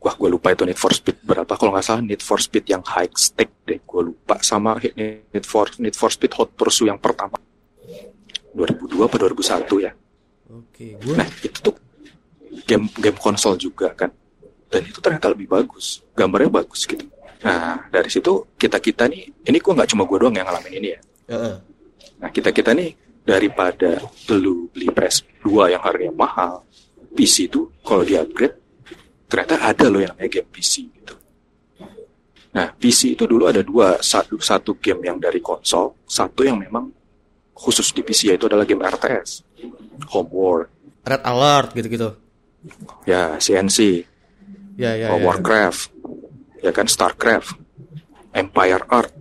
[0.00, 1.48] wah gue lupa itu Need for Speed berapa.
[1.48, 5.70] Kalau nggak salah Need for Speed yang high stake deh gue lupa sama Need for
[5.80, 7.38] Need for Speed Hot Pursuit yang pertama.
[8.56, 9.92] 2002 atau 2001 ya?
[10.46, 11.76] Oke gue nah itu tuh
[12.64, 14.10] game game konsol juga kan.
[14.66, 17.06] Dan itu ternyata lebih bagus gambarnya bagus gitu.
[17.44, 20.88] Nah dari situ kita kita nih ini gue nggak cuma gue doang yang ngalamin ini
[20.94, 21.00] ya.
[21.26, 21.58] Uh-uh.
[22.22, 22.94] nah kita kita nih
[23.26, 23.98] daripada
[24.30, 26.62] dulu beli PS2 yang harganya mahal
[27.18, 28.54] PC itu kalau di upgrade
[29.26, 31.14] ternyata ada loh yang namanya game PC gitu.
[32.56, 36.88] Nah, PC itu dulu ada dua, satu, satu game yang dari konsol, satu yang memang
[37.52, 39.44] khusus di PC yaitu adalah game RTS,
[40.08, 40.72] Homeworld,
[41.04, 42.16] Red Alert gitu-gitu.
[43.04, 44.08] Ya, CNC.
[44.74, 45.24] Ya, ya, oh, ya.
[45.24, 45.94] Warcraft.
[46.64, 47.60] Ya kan Starcraft,
[48.34, 49.12] Empire Art,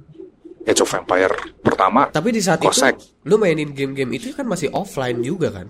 [0.65, 2.09] Age of Empire pertama.
[2.09, 2.97] Tapi di saat Cossack.
[2.97, 5.69] itu lu mainin game-game itu kan masih offline juga kan?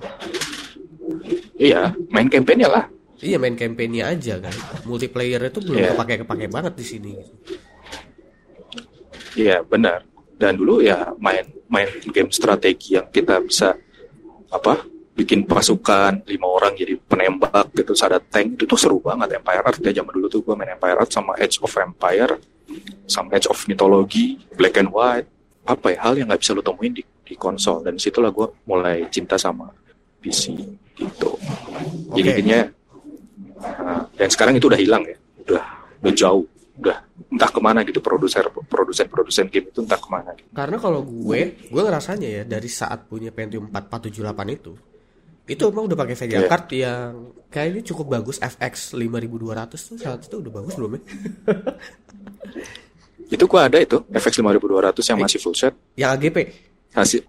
[1.59, 2.85] Iya, main campaign ya lah.
[3.23, 4.55] Iya main campaignnya aja kan.
[4.83, 5.91] Multiplayer itu belum yeah.
[5.95, 7.11] kepake kepake banget di sini.
[9.35, 10.03] Iya benar.
[10.35, 13.75] Dan dulu ya main main game strategi yang kita bisa
[14.51, 14.83] apa
[15.15, 19.79] bikin pasukan lima orang jadi penembak gitu ada tank itu tuh seru banget Empire Art
[19.79, 22.35] ya zaman dulu tuh gue main Empire Art sama Age of Empire
[23.07, 25.31] sama Age of Mythology Black and White
[25.63, 29.07] apa ya hal yang nggak bisa lo temuin di, di konsol dan situlah gue mulai
[29.07, 29.71] cinta sama
[30.19, 30.51] PC
[30.99, 31.39] gitu
[32.11, 32.35] okay.
[32.35, 32.67] jadinya
[33.81, 35.63] Nah, dan sekarang itu udah hilang ya, udah
[36.01, 36.45] udah jauh,
[36.79, 36.97] udah
[37.31, 40.31] entah ke mana gitu produser produsen produsen game itu entah ke mana.
[40.35, 40.49] Gitu.
[40.51, 44.73] Karena kalau gue, gue ngerasanya ya dari saat punya Pentium 4478 itu,
[45.45, 46.49] itu emang udah pakai video yeah.
[46.49, 47.09] card yang
[47.53, 51.01] kayak ini cukup bagus FX 5200 tuh saat itu udah bagus belum ya?
[53.35, 55.73] itu gua ada itu FX 5200 yang masih full set.
[55.97, 56.37] Yang AGP.
[56.95, 57.21] Hasil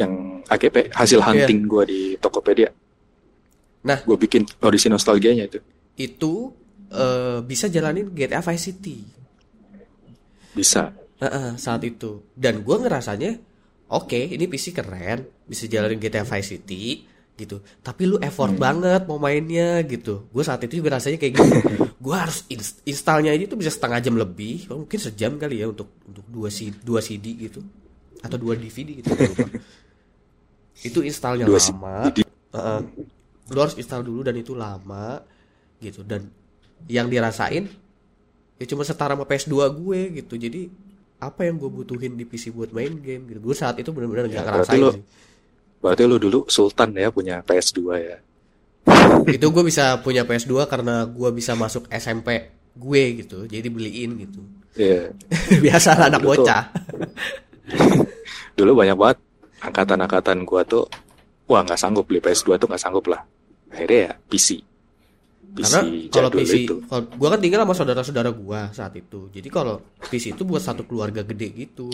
[0.00, 1.26] yang AGP hasil iya.
[1.28, 1.70] hunting yeah.
[1.70, 2.70] gua di Tokopedia.
[3.80, 5.58] Nah, gue bikin audisi nostalgianya itu.
[5.96, 6.52] Itu
[6.92, 8.98] uh, bisa jalanin GTA Vice City.
[10.52, 10.92] Bisa.
[11.20, 12.28] Uh, uh, saat itu.
[12.36, 13.40] Dan gue ngerasanya,
[13.92, 17.08] oke, okay, ini PC keren, bisa jalanin GTA Vice City
[17.40, 17.64] gitu.
[17.80, 18.60] Tapi lu effort hmm.
[18.60, 20.28] banget mau mainnya gitu.
[20.28, 21.56] Gue saat itu juga rasanya kayak gitu.
[22.04, 26.24] gue harus inst installnya tuh bisa setengah jam lebih, mungkin sejam kali ya untuk untuk
[26.28, 27.64] dua CD, dua CD gitu
[28.20, 29.08] atau dua DVD gitu.
[30.88, 32.08] itu installnya dua lama.
[32.08, 32.18] CD.
[32.52, 32.80] Uh, uh,
[33.50, 35.20] lu harus install dulu dan itu lama
[35.82, 36.06] gitu.
[36.06, 36.30] Dan
[36.88, 37.66] yang dirasain
[38.60, 40.34] ya cuma setara sama PS2 gue gitu.
[40.38, 40.70] Jadi
[41.20, 43.40] apa yang gue butuhin di PC buat main game gitu.
[43.42, 44.90] Gue saat itu benar-benar nggak ya, ngerasain berarti lu,
[45.82, 48.16] berarti lu dulu sultan ya punya PS2 ya?
[49.28, 53.44] Itu gue bisa punya PS2 karena gue bisa masuk SMP gue gitu.
[53.44, 54.40] Jadi beliin gitu.
[54.78, 55.10] Iya.
[55.64, 56.62] biasa lah anak Dulu tuh- bocah.
[58.58, 59.18] Dulu banyak banget
[59.60, 60.88] angkatan-angkatan gua tuh
[61.48, 63.24] wah nggak sanggup beli PS2 tuh nggak sanggup lah.
[63.80, 64.48] Akhirnya ya PC.
[65.56, 65.80] PC karena
[66.12, 66.76] kalau PC itu.
[66.84, 69.32] kalau gue kan tinggal sama saudara-saudara gue saat itu.
[69.32, 71.88] Jadi kalau PC itu buat satu keluarga gede gitu.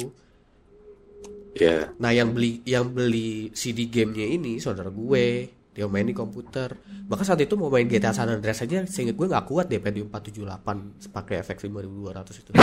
[1.57, 6.75] Ya, nah yang beli yang beli CD gamenya ini saudara gue dia main di komputer.
[7.07, 10.11] Bahkan saat itu mau main GTA San Andreas aja seinget gue nggak kuat deh Pentium
[10.11, 12.51] 478 pakai FX 5200 itu.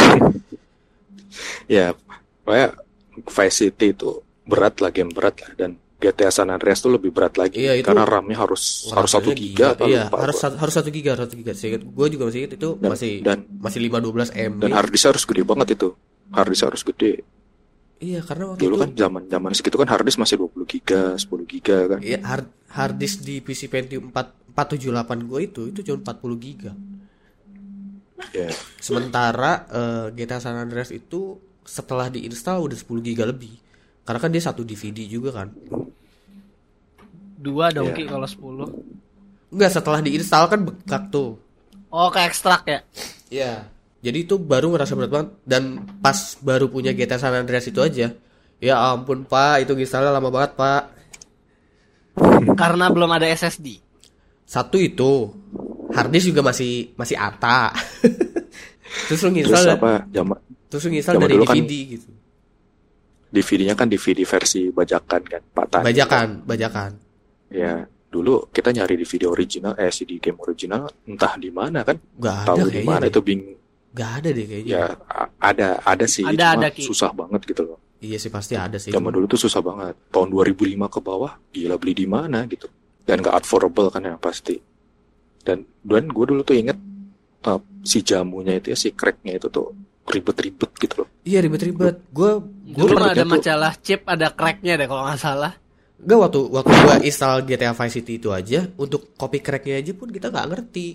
[1.65, 1.93] Ya
[2.45, 2.77] pokoknya
[3.25, 7.39] Vice City itu berat lah game berat lah dan GTA San Andreas tuh lebih berat
[7.39, 11.15] lagi Iya, itu- karena RAM-nya harus harus satu giga iya lupa harus harus satu giga
[11.15, 11.55] satu giga.
[11.55, 15.23] Seinget gue juga masih inget itu Dan- masih dan- masih 512 MB dan harddisk harus
[15.23, 15.89] gede banget itu.
[16.29, 17.13] Harddisk harus gede.
[17.97, 21.47] Iya karena waktu dulu itu kan zaman zaman segitu kan harddisk masih 20 giga 10
[21.47, 21.99] giga kan.
[21.99, 26.71] Iya hard hard disk di PC Pentium 4 478 gue itu itu cuma 40 giga.
[28.31, 33.55] ya Sementara eh, GTA San Andreas itu setelah diinstal udah 10 giga lebih.
[34.03, 35.47] Karena kan dia satu DVD juga kan.
[37.43, 37.91] Dua dong.
[37.91, 39.51] Ki kalau 10.
[39.51, 41.35] Enggak setelah diinstal kan bengkak tuh.
[41.91, 42.79] Oh, ke ekstrak ya.
[43.27, 43.53] Iya.
[44.03, 45.63] Jadi itu baru ngerasa berat banget dan
[45.99, 48.15] pas baru punya GTA San Andreas itu aja.
[48.63, 50.83] Ya ampun Pak, itu instalnya lama banget Pak.
[52.55, 53.79] Karena belum ada SSD.
[54.47, 55.31] Satu itu
[55.91, 57.71] harddisk juga masih masih ATA.
[59.09, 60.37] terus lu terus nginstal apa zaman
[60.69, 62.09] terus lu nginstal dari dulu kan- DVD gitu.
[63.33, 66.91] DVD-nya kan DVD versi bajakan kan Pak Tani Bajakan, bajakan.
[67.53, 67.73] Ya
[68.09, 72.47] dulu kita nyari DVD original eh CD game original entah di mana kan Gak ada
[72.51, 73.41] tahu di mana itu bing
[73.91, 74.69] Gak ada deh kayaknya.
[74.71, 76.81] ya a- ada ada sih Ada, cuma ada, Ki.
[76.81, 78.89] susah banget gitu loh Iya sih pasti ada sih.
[78.89, 82.67] zaman dulu tuh susah banget tahun 2005 ke bawah gila beli di mana gitu
[83.01, 84.57] dan gak affordable kan yang pasti
[85.41, 86.75] dan dan gue dulu tuh inget
[87.43, 89.71] uh, si jamunya itu ya si cracknya itu tuh
[90.05, 92.03] ribet-ribet gitu loh Iya ribet-ribet.
[92.09, 95.55] Gue gue pernah ada tuh- majalah chip, ada cracknya deh kalau nggak salah.
[96.03, 100.07] Gak waktu waktu gua install GTA Vice City itu aja untuk copy cracknya aja pun
[100.07, 100.87] kita nggak ngerti.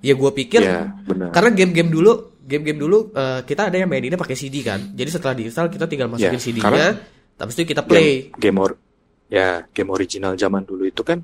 [0.00, 4.16] Ya gue pikir ya benar karena game-game dulu game-game dulu eh, kita ada yang maininnya
[4.16, 4.78] pakai CD kan.
[4.92, 6.88] Jadi setelah diinstal kita tinggal masukin Ya, CD-nya,
[7.36, 8.30] habis itu kita play.
[8.30, 8.78] game, game or-
[9.26, 11.18] ya game original zaman dulu itu kan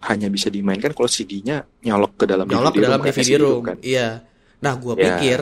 [0.00, 3.32] hanya bisa dimainkan kalau CD-nya nyolok ke dalam Nyolok ke DVD dalam room, kayak DVD
[3.36, 3.60] room.
[3.60, 3.76] kan.
[3.84, 4.08] Iya.
[4.58, 5.02] Nah gua Ya.
[5.04, 5.38] pikir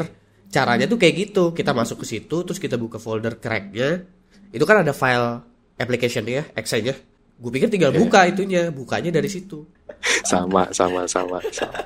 [0.48, 1.44] caranya tuh kayak gitu.
[1.54, 4.02] Kita masuk ke situ terus kita buka folder cracknya.
[4.50, 5.44] Itu kan ada file
[5.78, 6.94] application-nya, Excel-nya.
[7.34, 7.98] Gue pikir tinggal Iya.
[7.98, 9.62] buka itunya, bukanya dari situ.
[10.22, 11.80] sama sama sama sama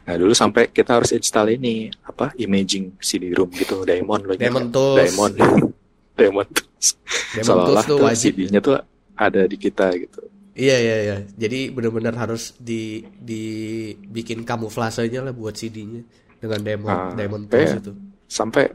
[0.00, 4.68] nah dulu sampai kita harus install ini apa imaging CD room gitu Diamond loh Diamond
[4.70, 4.98] Tools.
[5.00, 5.34] Diamond
[6.18, 6.86] Diamond Tools
[7.34, 7.98] Diamond Tools tuh.
[8.14, 8.78] CD-nya tuh
[9.12, 10.22] ada di kita gitu
[10.54, 11.16] Iya iya iya.
[11.34, 16.02] Jadi benar-benar harus di dibikin kamuflasenya lah buat CD-nya
[16.36, 17.92] dengan Diamond Ah, Diamond Tools itu.
[18.24, 18.70] sampai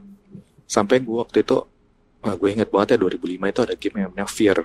[0.65, 1.55] sampai gue waktu itu
[2.23, 4.57] ah, gue inget banget ya 2005 itu ada game yang namanya Fear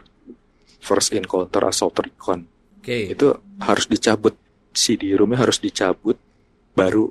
[0.78, 2.40] First Encounter Assault Recon.
[2.78, 3.12] Oke.
[3.14, 3.26] itu
[3.60, 4.34] harus dicabut.
[4.78, 6.14] CD roomnya harus dicabut
[6.78, 7.10] baru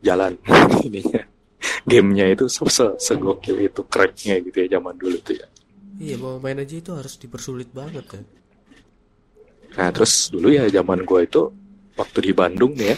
[0.00, 0.40] jalan.
[0.88, 1.20] Ininya
[1.84, 5.46] gamenya itu se se- segokil itu cracknya gitu ya zaman dulu tuh ya.
[5.98, 8.24] Iya mau main aja itu harus dipersulit banget kan.
[9.76, 11.42] nah terus dulu ya zaman gue itu
[11.94, 12.96] waktu di Bandung nih ya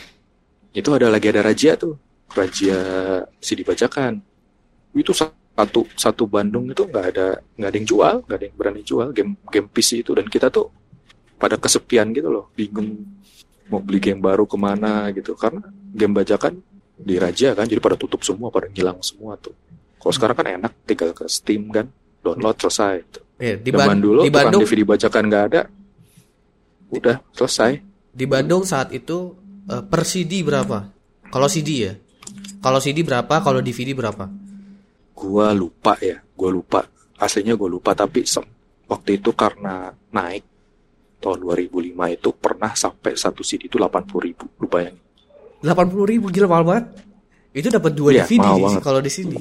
[0.70, 1.98] itu ada lagi ada razia tuh.
[2.30, 2.78] Razia
[3.42, 4.22] CD bajakan
[4.94, 5.10] itu
[5.56, 7.26] satu satu Bandung itu nggak ada
[7.58, 10.48] nggak ada yang jual nggak ada yang berani jual game game PC itu dan kita
[10.48, 10.72] tuh
[11.36, 13.04] pada kesepian gitu loh bingung
[13.68, 16.58] mau beli game baru ke mana gitu karena game bajakan
[17.00, 19.52] di Raja kan jadi pada tutup semua pada ngilang semua tuh
[20.00, 21.88] kalau sekarang kan enak tinggal ke Steam kan
[22.24, 23.24] download selesai tuh.
[23.40, 25.62] Eh, di, zaman dulu di Bandung DVD bajakan nggak ada
[26.92, 29.38] udah selesai di Bandung saat itu
[29.70, 30.90] eh, per CD berapa?
[31.30, 31.94] Kalau CD ya.
[32.60, 33.40] Kalau CD berapa?
[33.40, 34.26] Kalau DVD berapa?
[35.20, 36.80] Gua lupa ya gua lupa.
[37.20, 38.24] Aslinya gua lupa tapi
[38.88, 40.44] waktu itu karena naik
[41.20, 44.96] tahun 2005 itu pernah sampai satu CD itu 80 ribu lu bayangin.
[45.60, 46.86] 80 ribu gila mahal banget.
[47.52, 49.36] Itu dapat dua Iya, DVD kalau di sini.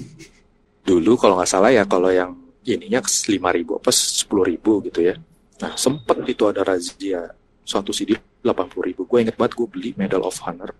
[0.84, 2.34] dulu kalau nggak salah ya kalau yang
[2.66, 5.16] ininya 5 ribu apa 10 ribu gitu ya.
[5.64, 7.32] Nah sempet itu ada razia
[7.64, 9.08] suatu CD 80 ribu.
[9.08, 10.76] Gue inget banget gue beli Medal of Honor.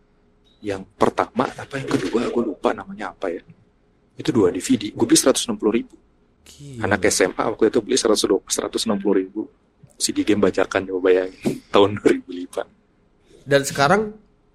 [0.60, 2.28] Yang pertama apa yang kedua?
[2.28, 3.40] Gue lupa namanya apa ya
[4.20, 5.96] itu dua DVD gue beli 160 ribu.
[6.44, 6.92] Gila.
[6.92, 9.48] anak SMA waktu itu beli 120 160 ribu.
[10.00, 11.40] CD game bajakan coba bayangin.
[11.74, 14.02] Tahun 2005 Dan sekarang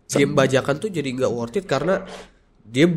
[0.07, 2.05] game bajakan tuh jadi nggak worth it karena
[2.65, 2.89] dia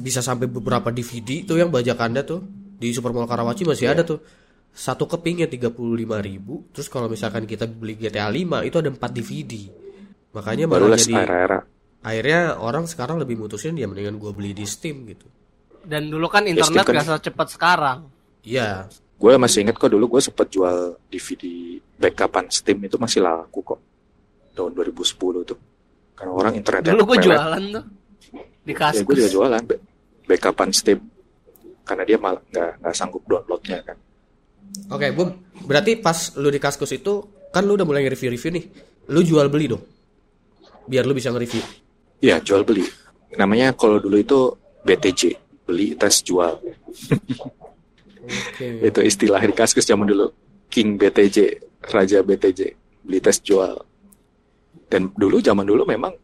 [0.00, 2.40] bisa sampai beberapa DVD tuh yang bajakannya tuh.
[2.76, 3.96] Di Supermall Karawaci masih Iya.
[3.96, 4.20] ada tuh.
[4.76, 6.68] Satu kepingnya 35 ribu.
[6.72, 9.52] Terus kalau misalkan kita beli GTA 5 itu ada 4 DVD
[10.36, 11.58] makanya baru jadi era-era
[12.04, 15.24] akhirnya orang sekarang lebih mutusin dia mendingan gue beli di Steam gitu
[15.86, 17.98] Dan dulu kan internet Steam kan- gak secepat sekarang.
[18.42, 18.90] iya.
[19.16, 20.76] Gue masih inget kok dulu gue sempet jual
[21.08, 21.40] DVD
[21.96, 23.80] backupan Steam itu masih laku kok.
[24.52, 25.56] Tahun 2010 tuh.
[26.12, 27.24] Karena orang internetnya Dulu gue pelet.
[27.32, 27.84] jualan tuh.
[28.60, 29.04] Di ya kaskus.
[29.04, 29.82] gue juga jualan ba-
[30.26, 31.00] backupan Steam.
[31.80, 33.96] Karena dia malah nggak nggak sanggup downloadnya kan.
[34.90, 35.30] Oke Bum
[35.64, 37.12] berarti pas lu di Kaskus itu
[37.48, 38.64] kan lu udah mulai nge-review-review nih.
[39.08, 39.80] Lu jual beli dong.
[40.84, 41.62] Biar lu bisa nge-review.
[42.20, 42.84] Iya jual beli.
[43.32, 45.22] Namanya kalau dulu itu BTJ
[45.66, 46.54] beli tes jual.
[48.26, 48.66] Oke.
[48.82, 50.30] Itu istilah di kaskus zaman dulu.
[50.70, 52.60] King BTJ Raja BTJ
[53.02, 53.74] beli tes jual.
[54.86, 56.14] Dan dulu zaman dulu memang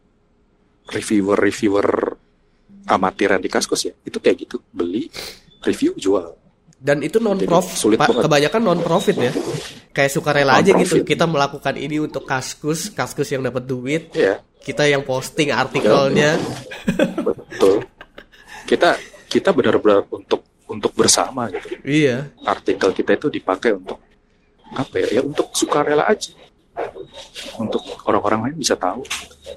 [0.91, 1.87] reviewer reviewer
[2.87, 4.57] amatiran di kaskus ya itu kayak gitu.
[4.71, 5.07] Beli
[5.63, 6.39] review jual.
[6.83, 8.27] Dan itu non Jadi profit sulit banget.
[8.27, 9.31] kebanyakan non profit ya.
[9.95, 11.03] Kayak sukarela aja gitu.
[11.07, 14.11] Kita melakukan ini untuk kaskus kaskus yang dapat duit.
[14.11, 16.39] Ya kita yang posting artikelnya.
[17.19, 17.83] Betul.
[18.63, 18.95] Kita
[19.33, 21.81] kita benar-benar untuk untuk bersama gitu.
[21.81, 22.29] Iya.
[22.45, 23.97] Artikel kita itu dipakai untuk
[24.73, 26.29] apa ya ya untuk sukarela aja.
[27.57, 29.01] Untuk orang-orang lain bisa tahu.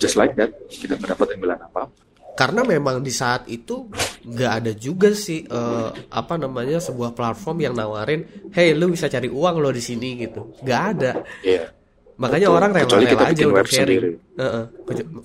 [0.00, 1.92] Just like that kita nggak dapat imbalan apa
[2.36, 3.88] karena memang di saat itu
[4.28, 9.32] nggak ada juga sih eh, apa namanya sebuah platform yang nawarin hey lu bisa cari
[9.32, 10.52] uang lo di sini gitu.
[10.60, 11.12] Nggak ada.
[11.40, 11.72] Iya.
[12.16, 12.56] makanya Betul.
[12.56, 14.02] orang rela-rela aja untuk sharing.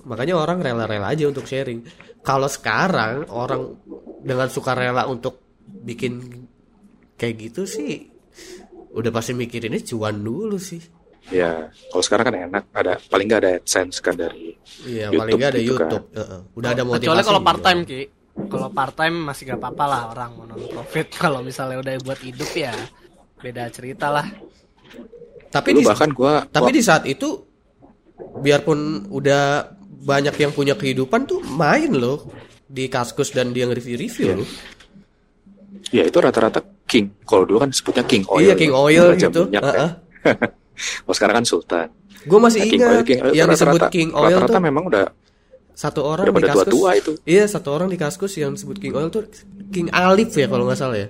[0.04, 1.80] makanya orang rela-rela aja untuk sharing
[2.22, 3.74] kalau sekarang orang
[4.22, 6.22] dengan sukarela untuk bikin
[7.14, 8.08] kayak gitu sih
[8.92, 10.82] udah pasti mikirinnya cuan dulu sih
[11.30, 15.34] Ya, kalau sekarang kan enak ada paling nggak ada AdSense kan dari iya YouTube paling
[15.38, 15.86] nggak ada gitu kan.
[15.86, 16.40] YouTube Heeh.
[16.52, 17.46] udah ada motivasi Kecuali kalau gitu.
[17.46, 18.00] part time ki.
[18.42, 21.06] Kalau part time masih gak apa-apa lah orang mau non profit.
[21.22, 22.74] Kalau misalnya udah buat hidup ya
[23.38, 24.26] beda cerita lah.
[25.46, 27.28] tapi di, bahkan gua tapi gua- di saat itu
[28.40, 29.44] biarpun udah
[30.02, 32.26] banyak yang punya kehidupan tuh main loh
[32.64, 34.34] di kaskus dan dia nge-review-review Iya.
[34.36, 34.48] loh.
[35.90, 37.08] ya itu rata-rata King.
[37.22, 38.42] Kalau dulu kan sebutnya King Oil.
[38.42, 39.46] iya King Oil gitu.
[39.46, 39.72] minyak, kan.
[39.72, 39.90] Heeh.
[41.02, 41.88] Kalau sekarang kan Sultan.
[42.22, 44.52] Gue masih Nah, King ingat Oil, King Oil yang tuh disebut rata-rata- King Oil rata-rata
[44.52, 45.04] tuh memang udah
[45.72, 46.64] satu orang udah di kaskus.
[46.66, 47.12] tua-tua itu.
[47.24, 49.24] Iya, satu orang di kaskus yang disebut King Oil tuh
[49.68, 51.08] King Alif ya kalau nggak salah ya.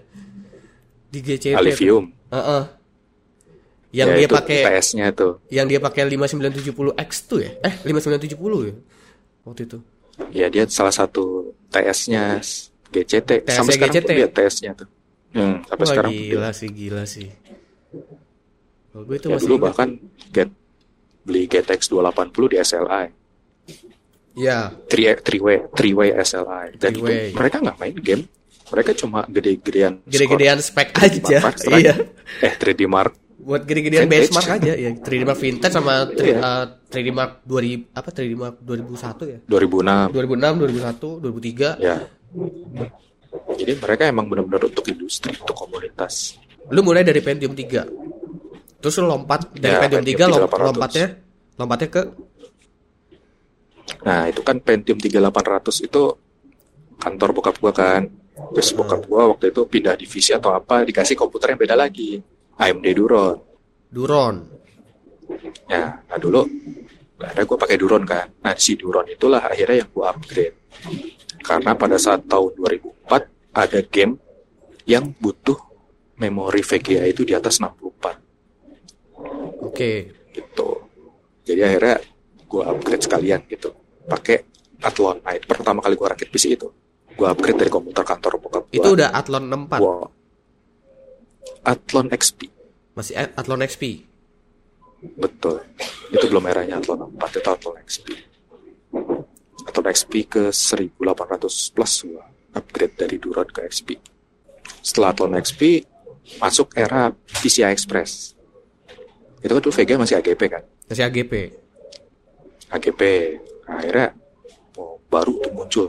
[1.08, 1.52] Di GCP.
[1.52, 1.60] tuh.
[1.60, 2.04] Alivium.
[2.28, 2.62] Heeh.
[3.92, 5.28] Yang Ya, dia pakai PS-nya itu.
[5.52, 7.50] yang dia pakai 5970X tuh ya.
[7.60, 8.32] Eh, 5970
[8.64, 8.74] ya.
[9.44, 9.78] Waktu itu.
[10.32, 12.40] Ya dia salah satu TS-nya
[12.88, 13.44] GCT.
[13.44, 14.10] TS-nya Sampai sekarang GCT.
[14.12, 14.88] dia TS-nya tuh.
[15.32, 17.28] Hmm, sampai Wah, sekarang gila sih, gila sih.
[18.88, 19.88] Kalau gue itu Ya masih dulu bahkan
[20.28, 20.48] get
[21.24, 23.06] beli GTX 280 di SLI.
[24.32, 26.66] Ya, 3 3-way 3-way SLI.
[26.76, 28.24] Dan itu mereka nggak main game.
[28.68, 31.04] Mereka cuma gede-gedean gede-gedean spek skor.
[31.04, 31.38] 3D aja.
[31.40, 31.56] Mark.
[31.76, 31.94] Iya.
[32.40, 33.12] Eh 3D Mark.
[33.42, 34.90] Buat gede-gedean benchmark aja ya.
[34.94, 36.38] 3D Mark Vintage sama tri- Iya.
[36.38, 39.38] eh, 3D Mark 2000 apa 3D Mark 2001 ya?
[39.44, 40.06] 2006.
[40.08, 41.68] 2006, 2001, 2003.
[41.76, 41.96] Ya.
[43.52, 46.38] Jadi mereka emang benar-benar untuk industri, untuk komunitas.
[46.68, 47.82] Lu mulai dari Pentium 3.
[48.78, 50.66] Terus lu lompat dari Ya, Pentium 3 Pentium lom- 3800.
[50.68, 51.06] lompatnya
[51.56, 52.02] lompatnya ke
[54.02, 56.02] Nah, itu kan Pentium 3800 itu
[56.96, 58.02] kantor bokap gua kan.
[58.52, 62.18] Terus bokap gua waktu itu pindah divisi atau apa, dikasih komputer yang beda lagi.
[62.62, 63.36] AMD Duron.
[63.90, 64.36] Duron.
[65.66, 66.46] Ya, nah dulu
[67.18, 68.30] ada gue pakai Duron kan.
[68.42, 70.56] Nah si Duron itulah akhirnya yang gue upgrade.
[71.42, 73.10] Karena pada saat tahun 2004
[73.52, 74.14] ada game
[74.86, 75.58] yang butuh
[76.18, 78.22] memori VGA itu di atas 64
[79.62, 79.92] Oke.
[80.30, 80.68] gitu.
[81.42, 81.96] Jadi akhirnya
[82.46, 83.74] gue upgrade sekalian gitu.
[84.06, 84.46] Pakai
[84.82, 85.22] Athlon.
[85.22, 86.70] Nah, itu pertama kali gue rakit PC itu.
[87.14, 88.62] Gue upgrade dari komputer kantor bokap.
[88.70, 89.78] Itu udah Athlon 64.
[89.78, 90.10] Gua-
[91.62, 92.50] Athlon XP.
[92.92, 94.04] Masih A- Athlon XP.
[95.18, 95.64] Betul.
[96.12, 98.06] Itu belum eranya Athlon 4, itu Athlon XP.
[99.66, 103.96] Athlon XP ke 1800 plus gua upgrade dari Duron ke XP.
[104.84, 105.88] Setelah Athlon XP,
[106.38, 107.10] masuk era
[107.42, 108.36] PCI Express.
[109.42, 110.62] Itu kan dulu VGA masih AGP kan?
[110.86, 111.32] Masih AGP.
[112.70, 113.00] AGP.
[113.66, 114.08] Nah, akhirnya
[114.78, 115.86] oh, baru tuh muncul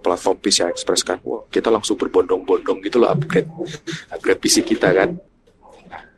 [0.00, 1.18] platform PCI Express kan.
[1.26, 3.50] Wah, kita langsung berbondong-bondong gitu loh upgrade
[4.08, 5.20] upgrade PC kita kan.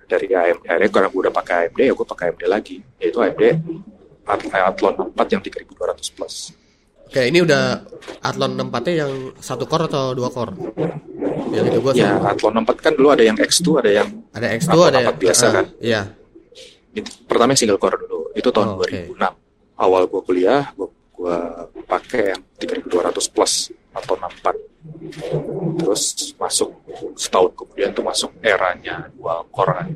[0.09, 2.77] Dari AMD akhirnya karena gue udah pakai AMD ya gue pakai AMD lagi.
[2.97, 3.43] Yaitu AMD
[4.25, 6.35] At- Athlon 4 yang 3200 plus.
[7.09, 7.81] Oke, ini udah
[8.21, 10.53] Athlon 64-nya yang satu core atau dua core?
[11.49, 14.69] Yang itu gua Ya, Athlon 4 kan dulu ada yang X2, ada yang ada X2
[14.69, 15.65] Athlon ada 4 biasa eh, kan?
[15.81, 16.03] Iya.
[16.93, 18.29] itu, pertama yang single core dulu.
[18.33, 19.17] Itu tahun Oh, oke.
[19.17, 19.25] 2006.
[19.81, 21.37] Awal gue kuliah, gue gue
[21.85, 23.73] pakai yang 3200 plus.
[23.89, 24.55] atau 64
[25.83, 26.03] terus
[26.39, 26.71] masuk
[27.17, 29.89] setahun kemudian tuh masuk eranya dual core kan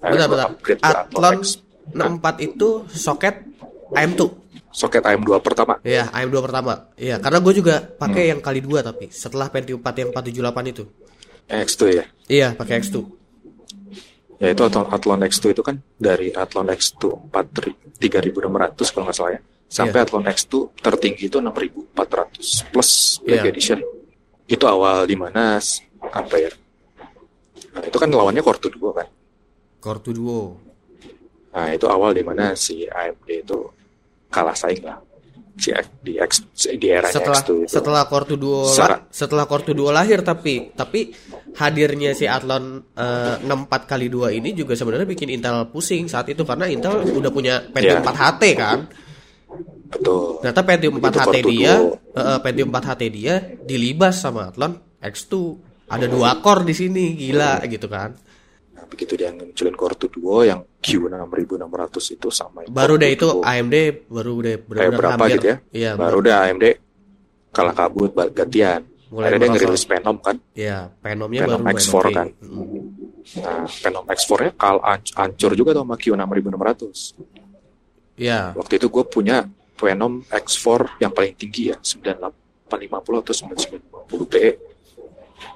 [0.00, 0.48] benar benar
[0.80, 1.42] Athlon
[1.90, 3.44] 64 itu soket
[3.90, 5.82] AM2 soket AM2 pertama.
[5.82, 6.86] Iya AM2 pertama.
[6.94, 8.30] Iya karena gue juga pakai hmm.
[8.30, 10.84] yang kali dua tapi setelah Pentium 4 yang 478 itu.
[11.50, 12.04] X2 ya?
[12.30, 13.20] Iya pakai X2
[14.40, 19.40] ya itu Athlon X2 itu kan dari Athlon X2 4 3600 kalau nggak salah ya.
[19.70, 20.06] Sampai yeah.
[20.08, 23.52] Athlon X2 tertinggi itu 6400 plus Black yeah.
[23.52, 23.78] Edition.
[24.50, 25.60] Itu awal di mana
[26.10, 26.50] apa ya
[27.74, 29.08] nah, itu kan lawannya Core 2 kan
[29.80, 33.58] Core 2 nah itu awal di mana si AMD itu
[34.30, 34.98] kalah saing lah
[35.60, 36.46] si di X
[36.78, 37.70] di era setelah, X2 itu.
[37.70, 41.10] setelah Core 2 Secara, setelah Core 2 lahir tapi tapi
[41.58, 46.46] hadirnya si Athlon uh, 64 kali 2 ini juga sebenarnya bikin Intel pusing saat itu
[46.46, 48.14] karena Intel udah punya Pentium yeah.
[48.14, 48.80] 4 HT kan
[49.90, 50.38] Betul.
[50.38, 51.74] Ternyata Pentium 4 HT dia,
[52.14, 53.34] uh, Pentium 4 HT dia
[53.66, 55.34] dilibas sama Athlon X2.
[55.90, 58.14] Ada dua core di sini, gila gitu kan.
[58.78, 64.06] Nah, begitu dia munculin core 2 Duo yang Q6600 itu sama Baru deh itu AMD
[64.08, 65.56] baru deh benar berapa hampir, gitu ya?
[65.74, 66.64] Iya, baru deh AMD
[67.50, 68.86] kalah kabut gantian.
[69.10, 70.36] Mulai Akhirnya dia ngerilis Phenom kan?
[70.54, 72.26] Iya, Phenomnya Phenom baru X4 kan.
[72.38, 72.82] Hmm.
[73.42, 74.76] Nah, Phenom X4-nya kal
[75.18, 77.18] ancur juga tuh sama Q6600.
[78.16, 78.54] Iya.
[78.54, 82.30] Waktu itu gue punya Venom X4 yang paling tinggi ya 9850
[83.26, 84.69] atau 9950 PE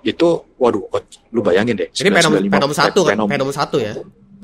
[0.02, 0.28] itu
[0.58, 0.84] waduh
[1.32, 3.92] lu bayangin deh ini Venom Venom 1 kan Venom 1 ya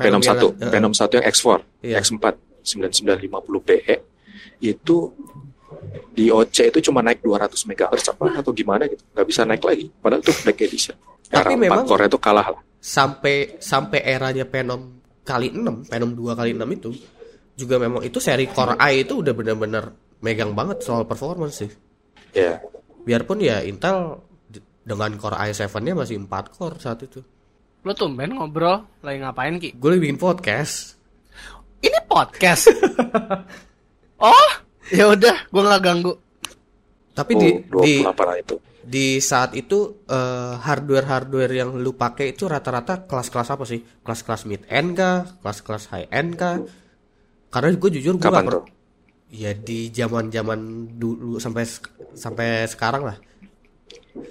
[0.01, 1.47] Venom 1 Venom 1 yang X4
[1.85, 1.97] iya.
[2.01, 2.25] X4
[2.61, 3.97] 9950 PE
[4.61, 4.97] itu
[6.13, 9.89] di OC itu cuma naik 200 MHz apa atau gimana gitu nggak bisa naik lagi
[10.03, 10.97] padahal itu Black Edition
[11.31, 16.39] tapi Era memang core itu kalah lah sampai sampai eranya Venom kali 6 Venom 2
[16.39, 16.91] kali 6 itu
[17.61, 19.93] juga memang itu seri Core i itu udah benar-benar
[20.25, 21.71] megang banget soal performance sih.
[22.33, 22.41] Ya.
[22.41, 22.57] Yeah.
[23.05, 24.21] Biarpun ya Intel
[24.85, 27.21] dengan Core i7-nya masih 4 core saat itu.
[27.81, 29.73] Lo tumben ngobrol lagi ngapain Ki?
[29.73, 31.01] Gue lagi bikin podcast.
[31.81, 32.69] Ini podcast.
[34.21, 34.51] oh,
[34.93, 36.13] ya udah, gue nggak ganggu.
[37.17, 37.49] Tapi oh, di
[37.81, 37.95] di
[38.41, 38.57] itu.
[38.81, 43.81] Di saat itu uh, hardware-hardware yang lu pakai itu rata-rata kelas-kelas apa sih?
[44.05, 45.25] Kelas-kelas mid end kah?
[45.41, 46.61] Kelas-kelas high end kah?
[47.49, 48.65] Karena gue jujur gue Kapan tuh?
[49.31, 51.65] Ya di zaman-zaman dulu sampai
[52.13, 53.17] sampai sekarang lah.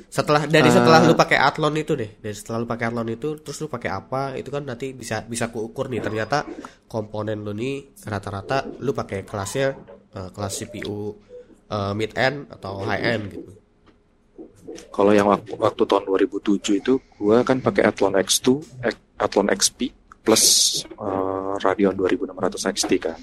[0.09, 3.39] Setelah dari uh, setelah lu pakai Athlon itu deh, dari setelah lu pakai Athlon itu
[3.39, 4.35] terus lu pakai apa?
[4.35, 6.43] Itu kan nanti bisa bisa kuukur nih ternyata
[6.89, 9.77] komponen lu nih rata-rata lu pakai kelasnya
[10.17, 11.13] uh, kelas CPU
[11.69, 13.51] uh, eh, mid end atau high end gitu.
[14.93, 18.47] Kalau yang waktu, waktu tahun 2007 itu gua kan pakai Athlon X2,
[19.17, 19.89] Athlon XP
[20.21, 20.43] plus
[21.01, 23.17] uh, Radeon 2600 XT kan.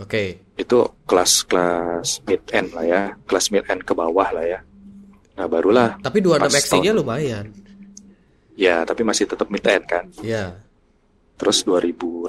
[0.00, 0.08] Oke.
[0.08, 0.28] Okay.
[0.56, 4.60] Itu kelas-kelas mid end lah ya, kelas mid end ke bawah lah ya.
[5.36, 5.96] Nah barulah.
[6.00, 7.48] Tapi 26 XT-nya lumayan.
[8.52, 10.04] Ya, tapi masih tetap mid end kan.
[10.20, 10.60] Iya.
[11.40, 12.28] Terus 2008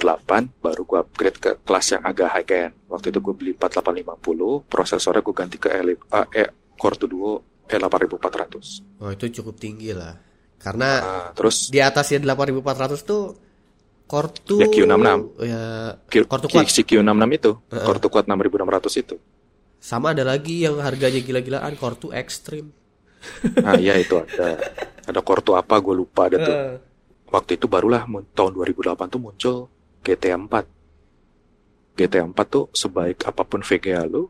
[0.58, 2.72] baru gua upgrade ke kelas yang agak high end.
[2.88, 6.44] Waktu itu gue beli 4850, prosesornya gue ganti ke Elite, uh, e,
[6.74, 7.32] Core 2 Duo
[7.68, 8.54] E8400.
[9.04, 10.16] Oh, itu cukup tinggi lah.
[10.58, 13.36] Karena uh, terus di atasnya 8400 tuh
[14.08, 15.08] Core 2 ya Q66
[15.44, 15.62] ya
[16.08, 16.64] Q, Core 2 Quad.
[16.72, 17.84] Si Q66 itu uh -uh.
[17.84, 19.16] Core 2 Quad 6600 itu
[19.84, 22.83] sama ada lagi yang harganya gila-gilaan Core 2 Extreme
[23.60, 24.58] nah iya itu ada
[25.04, 26.76] ada 2 apa gue lupa ada tuh uh.
[27.32, 29.56] waktu itu barulah tahun 2008 tuh muncul
[30.04, 34.28] GTA 4 GTA 4 tuh sebaik apa pun VGA lu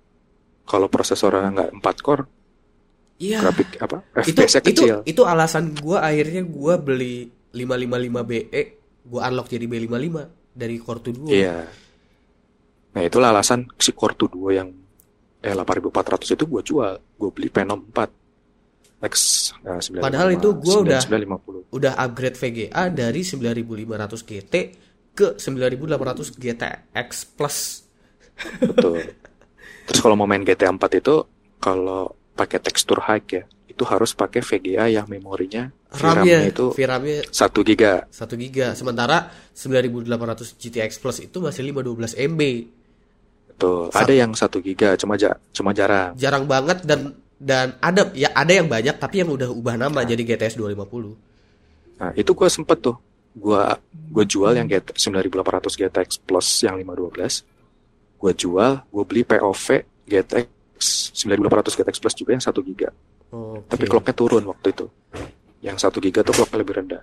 [0.65, 2.25] kalau prosesornya nggak 4 core
[3.15, 3.39] Iya.
[3.47, 4.03] Grafik apa?
[4.27, 5.07] FPS kecil.
[5.07, 8.63] Itu, itu alasan gue akhirnya gue beli 555 BE
[9.05, 10.17] gue unlock jadi B55
[10.57, 11.57] dari Core 2 Iya.
[12.95, 14.69] Nah itulah alasan si Core 2 yang
[15.45, 16.95] eh 8400 itu gue jual.
[17.15, 18.24] Gue beli Phenom 4
[19.11, 19.15] X
[19.61, 21.01] nah, 95, Padahal itu gue udah
[21.75, 24.55] udah upgrade VGA dari 9500 GT
[25.15, 27.59] ke 9800 GTX Plus.
[28.61, 28.99] Betul.
[29.87, 31.15] Terus kalau mau main GTA 4 itu
[31.61, 37.69] kalau pakai tekstur high ya, itu harus pakai VGA yang memorinya RAM-nya itu VRAM-nya 1
[37.71, 37.93] giga.
[38.11, 38.67] 1 giga.
[38.75, 42.41] Sementara 9800 GTX Plus itu masih 512 MB.
[43.55, 43.95] Betul.
[43.95, 46.19] Ada yang 1 giga, cuma ja cuma jarang.
[46.19, 47.15] Jarang banget dan
[47.45, 50.09] dan ada ya ada yang banyak tapi yang udah ubah nama nah.
[50.09, 52.01] jadi GTS 250.
[52.01, 52.97] Nah, itu gua sempet tuh.
[53.37, 53.77] Gua
[54.09, 57.45] gua jual yang GT, 9800 GTX Plus yang 512.
[58.17, 60.49] Gua jual, gua beli POV GTX
[61.21, 62.89] 9800 GTX Plus juga yang 1 giga
[63.35, 63.61] Okay.
[63.67, 64.87] Tapi clocknya turun waktu itu.
[65.65, 67.03] Yang satu giga tuh clocknya lebih rendah.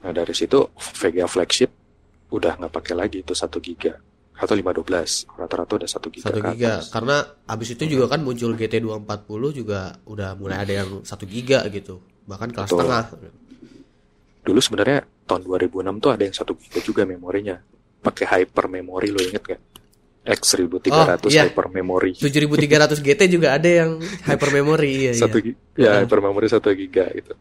[0.00, 1.68] Nah dari situ VGA flagship
[2.32, 4.00] udah nggak pakai lagi itu satu giga.
[4.38, 7.16] Atau 512 rata-rata udah 1 giga 1 giga karena
[7.50, 11.98] abis itu juga kan muncul GT 240 juga udah mulai ada yang 1 giga gitu
[12.22, 12.86] bahkan kelas Betul.
[12.86, 13.04] tengah
[14.46, 17.56] dulu sebenarnya tahun 2006 tuh ada yang 1 giga juga memorinya
[17.98, 19.60] pakai hyper memory lo inget gak
[20.28, 21.42] X 1300 oh, iya.
[21.50, 25.54] hyper memory 7300 GT juga ada yang hyper memory iya, satu iya.
[25.74, 26.06] ya uh.
[26.06, 27.34] hyper memory 1 giga gitu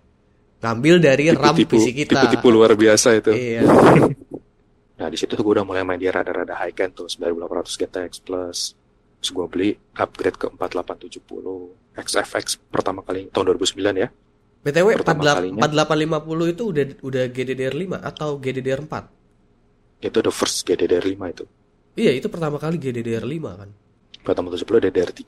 [0.58, 3.62] ngambil dari tipu, RAM tipu, PC kita tipu-tipu luar biasa itu iya.
[4.98, 8.60] nah di situ gue udah mulai main di rada-rada high end tuh 9800 GTX plus
[9.18, 14.10] terus gue beli upgrade ke 4870 XFX pertama kali tahun 2009 ya
[14.68, 18.94] BTW 48, 4850 itu udah udah GDDR5 atau GDDR4?
[20.04, 21.46] Itu the first GDDR5 itu.
[21.96, 23.70] Iya, itu pertama kali GDDR5 kan.
[24.28, 25.24] Pertama 70 DDR3.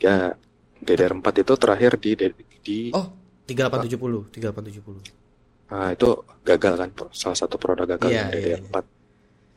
[0.84, 2.12] DDR4 itu terakhir di
[2.60, 3.16] di Oh,
[3.48, 5.72] 3870, 3870.
[5.72, 6.10] Nah, itu
[6.44, 8.36] gagal kan salah satu produk gagal iya, DDR4.
[8.36, 8.99] Iya, iya.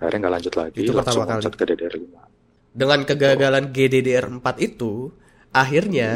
[0.02, 1.54] Akhirnya nggak lanjut lagi, itu langsung pertama kali.
[1.54, 2.06] ke DDR5.
[2.74, 3.70] Dengan kegagalan oh.
[3.70, 4.92] GDDR4 itu,
[5.54, 6.10] akhirnya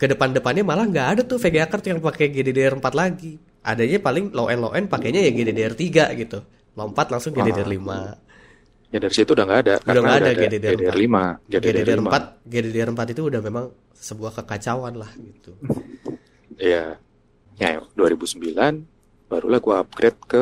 [0.00, 3.36] ke depan-depannya malah nggak ada tuh VGA card yang pakai GDDR4 lagi.
[3.62, 5.84] Adanya paling low end low end pakainya ya GDDR3
[6.16, 6.40] gitu.
[6.72, 7.92] Lompat langsung GDDR5.
[8.92, 9.74] Ya dari situ udah nggak ada.
[9.84, 14.96] Udah nggak ada, ada GDDR, 5 GDDR, 4 GDDR 4 itu udah memang sebuah kekacauan
[14.96, 15.52] lah gitu.
[16.56, 16.96] Iya.
[17.60, 20.40] ya 2009 barulah gua upgrade ke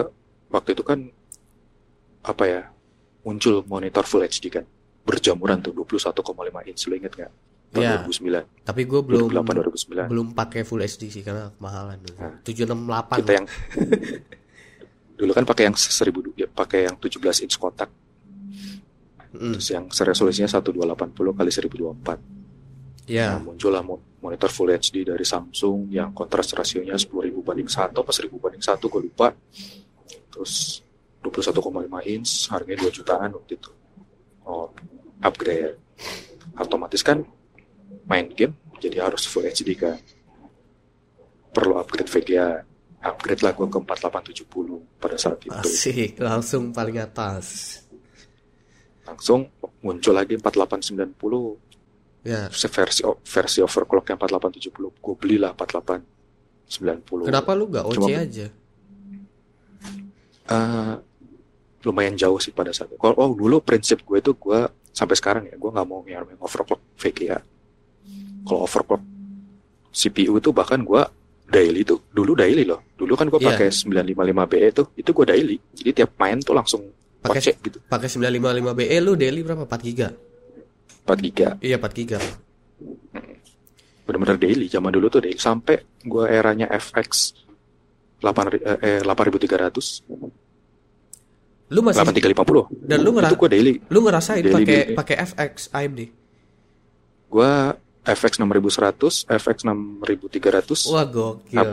[0.49, 1.13] waktu itu kan
[2.21, 2.63] apa ya
[3.25, 4.65] muncul monitor Full HD kan
[5.05, 6.21] berjamuran tuh 21,5
[6.69, 7.33] inch lo inget nggak
[7.71, 10.13] tahun ya, 2009 tapi gue belum 2008, 2009.
[10.13, 13.47] belum pakai Full HD sih karena kemahalan dulu nah, 768 kita yang
[15.21, 17.89] dulu kan pakai yang 1000 ya, pakai yang 17 inch kotak
[19.31, 19.55] Mm.
[19.57, 23.11] Terus yang resolusinya 1280 kali 1024.
[23.11, 23.35] Ya.
[23.35, 23.83] Nah, muncullah
[24.23, 28.79] monitor Full HD dari Samsung yang kontras rasionya 10.000 banding 1 apa 1000 banding 1
[28.79, 29.35] gue lupa.
[30.31, 30.83] Terus
[31.21, 33.71] 21,5 inch harganya 2 jutaan waktu itu.
[34.49, 34.73] Oh,
[35.21, 35.77] upgrade.
[36.57, 37.23] Otomatis kan
[38.09, 40.01] main game jadi harus Full HD kan.
[41.53, 42.65] Perlu upgrade VGA.
[43.01, 45.57] Upgrade lah gue ke 4870 pada saat itu.
[45.57, 47.81] Asik, langsung paling atas
[49.11, 49.51] langsung
[49.83, 57.85] muncul lagi 4890 ya versi versi overclock yang 4870 gue belilah 4890 kenapa lu gak
[57.91, 58.47] OC Cuma, aja
[60.47, 60.95] uh,
[61.87, 64.61] lumayan jauh sih pada saat itu kalau oh dulu prinsip gue itu gue
[64.91, 67.39] sampai sekarang ya gue nggak mau yang overclock VGA
[68.45, 69.03] kalau overclock
[69.91, 71.03] CPU itu bahkan gue
[71.51, 73.57] daily tuh dulu daily loh dulu kan gue yeah.
[73.57, 76.83] pakai 955BE itu itu gue daily jadi tiap main tuh langsung
[77.21, 77.79] pakai gitu.
[77.85, 79.69] Pakai 955 BE lu daily berapa?
[79.69, 80.09] 4 giga.
[81.05, 81.49] 4 giga.
[81.61, 82.19] Iya, 4 giga.
[84.09, 87.37] Benar-benar daily zaman dulu tuh daily sampai gua eranya FX
[88.25, 90.50] 8 eh 8300.
[91.71, 92.83] Lu masih 8350.
[92.83, 93.75] Dan lu ngerasa itu gua daily.
[93.87, 96.01] Lu ngerasain pakai pakai FX AMD?
[97.31, 100.91] Gua FX 6100, FX 6300.
[100.91, 101.59] Wah, gokil.
[101.59, 101.71] Up,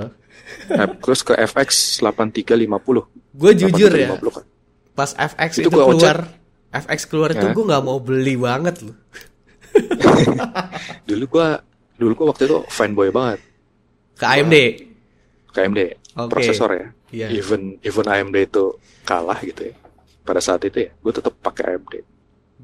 [0.70, 3.10] up, terus ke FX 8350.
[3.38, 4.10] Gue jujur 8350, ya.
[4.22, 4.46] Kan
[4.98, 6.18] pas FX itu, itu keluar
[6.74, 7.38] FX keluar ya.
[7.38, 8.98] itu gue nggak mau beli banget loh
[11.08, 11.48] dulu gue
[12.02, 13.46] dulu gue waktu itu fanboy banget
[14.18, 14.56] ke AMD
[15.54, 15.80] ke AMD
[16.18, 16.30] okay.
[16.34, 17.30] prosesor ya yeah.
[17.30, 18.74] even even AMD itu
[19.06, 19.76] kalah gitu ya
[20.28, 21.96] pada saat itu ya gue tetap pakai AMD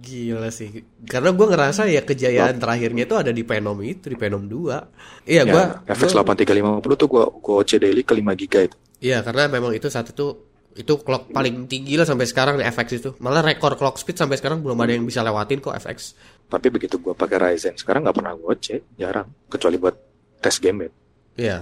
[0.04, 0.84] Gila sih.
[1.06, 5.30] Karena gue ngerasa ya kejayaan terakhirnya itu ada di Phenom itu, di Phenom 2.
[5.30, 8.78] Iya, ya, gue FX 8350 tuh gue gue OC daily ke 5 GB itu.
[9.00, 12.88] Iya, karena memang itu saat itu itu clock paling tinggi lah sampai sekarang di FX
[12.98, 16.18] itu malah rekor clock speed sampai sekarang belum ada yang bisa lewatin kok FX
[16.50, 19.96] tapi begitu gue pakai Ryzen sekarang nggak pernah gue cek jarang kecuali buat
[20.42, 20.90] tes game ya
[21.38, 21.58] iya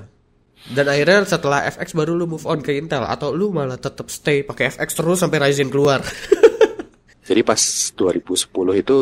[0.70, 4.46] dan akhirnya setelah FX baru lu move on ke Intel atau lu malah tetap stay
[4.46, 6.06] pakai FX terus sampai Ryzen keluar?
[7.28, 7.58] Jadi pas
[7.98, 8.46] 2010
[8.78, 8.96] itu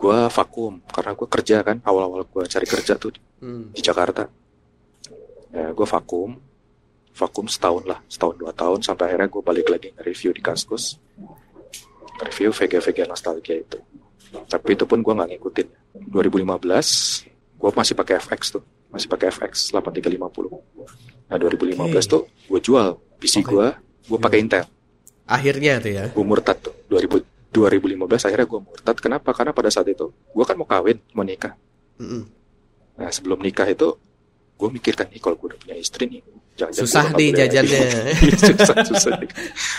[0.00, 3.72] gue vakum karena gue kerja kan awal-awal gue cari kerja tuh hmm.
[3.72, 4.28] di Jakarta.
[5.50, 6.36] Ya gue vakum
[7.16, 11.00] vakum setahun lah setahun dua tahun sampai akhirnya gue balik lagi nge-review di Kaskus.
[12.20, 13.80] Review VG-VG nostalgia itu.
[14.30, 15.68] Tapi itu pun gue nggak ngikutin.
[16.12, 16.44] 2015
[17.60, 22.02] gue masih pakai FX tuh masih pakai FX 8350 nah 2015 okay.
[22.10, 22.88] tuh gue jual
[23.22, 23.46] PC okay.
[23.46, 23.66] gue
[24.10, 24.44] gue pakai iya.
[24.44, 24.64] Intel.
[25.30, 26.04] Akhirnya tuh ya?
[26.10, 26.74] Gue murtad tuh.
[26.90, 28.96] 2000 2015 akhirnya gue murtad.
[28.98, 29.30] Kenapa?
[29.30, 31.54] Karena pada saat itu gue kan mau kawin mau nikah.
[32.00, 32.22] Mm -mm.
[33.00, 33.96] nah sebelum nikah itu
[34.60, 36.20] gue mikirkan nih kalau gue udah punya istri nih
[36.52, 37.80] jangan susah di jajannya.
[38.44, 39.12] Susah susah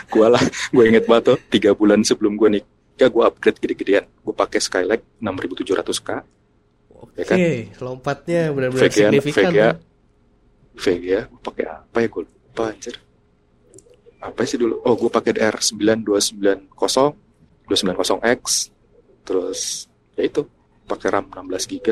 [0.10, 0.42] gue lah
[0.74, 4.06] gue inget banget tuh tiga bulan sebelum gue nikah gue upgrade gede-gedean.
[4.26, 6.10] Gue pakai Skylake 6700K
[7.02, 7.82] Oke, okay, ya kan?
[7.82, 9.52] lompatnya benar-benar signifikan.
[9.52, 9.70] VGA,
[10.78, 12.96] VGA, gue pakai apa ya gue lupa anjir.
[14.22, 14.86] Apa sih dulu?
[14.86, 16.78] Oh, gue pakai DR9290,
[17.66, 18.42] 290X,
[19.26, 20.46] terus ya itu
[20.86, 21.88] pakai RAM 16 GB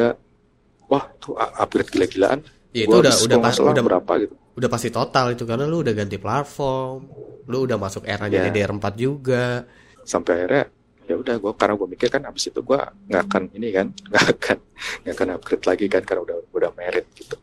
[0.89, 2.43] wah tuh upgrade gila-gilaan
[2.75, 5.93] ya itu udah udah pas udah berapa gitu udah pasti total itu karena lu udah
[5.95, 7.07] ganti platform
[7.47, 8.51] lu udah masuk eranya yeah.
[8.51, 9.63] DDR4 juga
[10.03, 10.63] sampai akhirnya
[11.09, 12.77] ya udah gue karena gue mikir kan abis itu gue
[13.09, 14.57] nggak akan ini kan nggak akan
[15.01, 17.35] nggak akan upgrade lagi kan karena udah udah merit gitu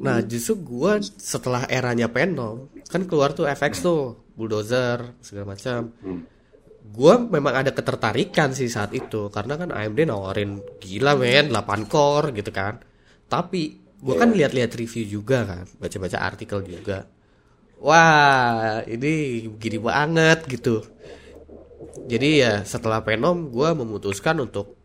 [0.00, 3.84] nah justru gue setelah eranya Penom kan keluar tuh FX hmm.
[3.84, 4.02] tuh
[4.32, 6.22] bulldozer segala macam hmm.
[6.88, 12.32] gue memang ada ketertarikan sih saat itu karena kan AMD nawarin gila men 8 core
[12.32, 12.80] gitu kan
[13.28, 14.20] tapi gue yeah.
[14.24, 14.36] kan iya.
[14.40, 17.04] lihat-lihat review juga kan baca-baca artikel juga
[17.84, 20.80] wah ini gini banget gitu
[22.06, 24.76] jadi ya setelah Venom gue memutuskan untuk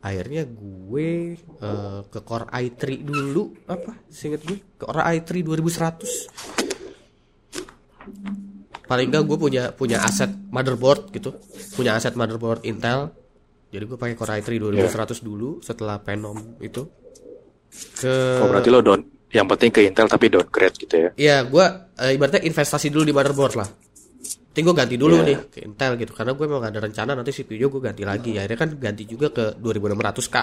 [0.00, 3.52] akhirnya gue uh, ke Core i3 dulu.
[3.68, 3.92] Apa?
[4.08, 6.60] Singkat gue ke Core i3 2100
[8.90, 11.38] paling enggak gue punya punya aset motherboard gitu.
[11.78, 13.14] Punya aset motherboard Intel.
[13.70, 15.22] Jadi gue pakai Core i3 2100 yeah.
[15.22, 16.82] dulu setelah Venom itu.
[17.70, 18.98] Ke oh berarti lo don
[19.30, 21.10] yang penting ke Intel tapi downgrade gitu ya?
[21.14, 21.66] Iya gue
[22.02, 23.68] uh, ibaratnya investasi dulu di motherboard lah
[24.50, 25.26] Nanti gue ganti dulu yeah.
[25.30, 28.34] nih ke Intel gitu karena gue memang ada rencana nanti CPU gue ganti lagi.
[28.34, 30.36] Akhirnya kan ganti juga ke 2600K.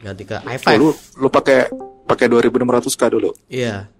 [0.00, 0.64] Ganti ke i5.
[0.64, 0.88] Oh, lu
[1.20, 1.68] lu pakai
[2.08, 3.36] pakai 2600K dulu.
[3.52, 3.92] Iya.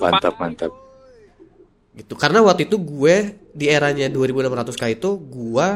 [0.00, 0.72] Mantap, mantap.
[1.92, 2.16] Gitu.
[2.16, 5.66] Karena waktu itu gue di eranya 2600K itu gue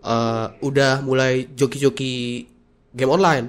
[0.00, 2.48] uh, udah mulai joki-joki
[2.96, 3.46] game online.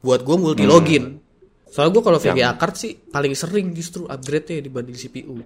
[0.00, 1.04] Buat gue multi login.
[1.04, 1.20] Hmm.
[1.68, 5.44] Soalnya gue kalau VGA card sih paling sering justru upgrade-nya dibanding CPU.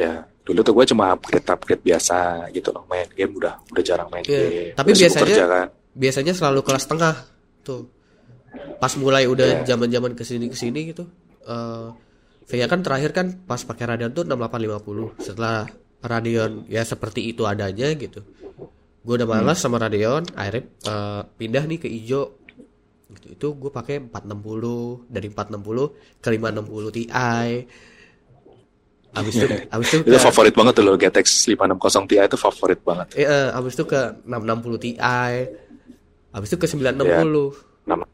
[0.00, 4.10] Ya, dulu tuh gue cuma upgrade upgrade biasa gitu loh main game udah udah jarang
[4.10, 4.42] main yeah.
[4.42, 5.66] game tapi biasanya kerja, kan.
[5.94, 7.14] biasanya selalu kelas tengah
[7.62, 7.86] tuh
[8.82, 9.94] pas mulai udah zaman yeah.
[10.02, 11.06] zaman ke sini ke sini gitu
[11.46, 11.94] uh,
[12.50, 15.70] Vega kan terakhir kan pas pakai Radeon tuh 6850 setelah
[16.02, 18.26] Radeon ya seperti itu adanya gitu
[19.00, 19.64] gue udah malas hmm.
[19.70, 22.42] sama Radeon akhirnya uh, pindah nih ke ijo
[23.14, 27.02] gitu itu gue pakai 460 dari 460 ke 560 Ti
[29.10, 31.26] Abis itu, abis itu, ke, itu favorit banget tuh lo GTX
[31.58, 33.06] 560 Ti itu favorit banget.
[33.18, 34.90] Iya, abis itu ke 660 Ti.
[36.30, 37.90] Abis itu ke 960.
[37.90, 38.06] Yeah.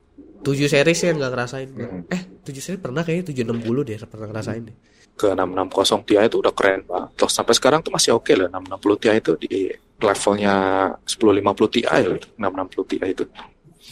[0.47, 1.69] 7 series ya nggak ngerasain.
[1.75, 2.03] Mm.
[2.07, 4.77] Eh, 7 series pernah kayaknya 760 deh pernah ngerasain deh.
[5.19, 7.11] Ke 660 Ti itu udah keren banget.
[7.19, 9.55] Terus sampai sekarang tuh masih oke okay lah 660 Ti itu di
[9.99, 10.55] levelnya
[11.03, 13.25] 1050 Ti loh 660 Ti itu.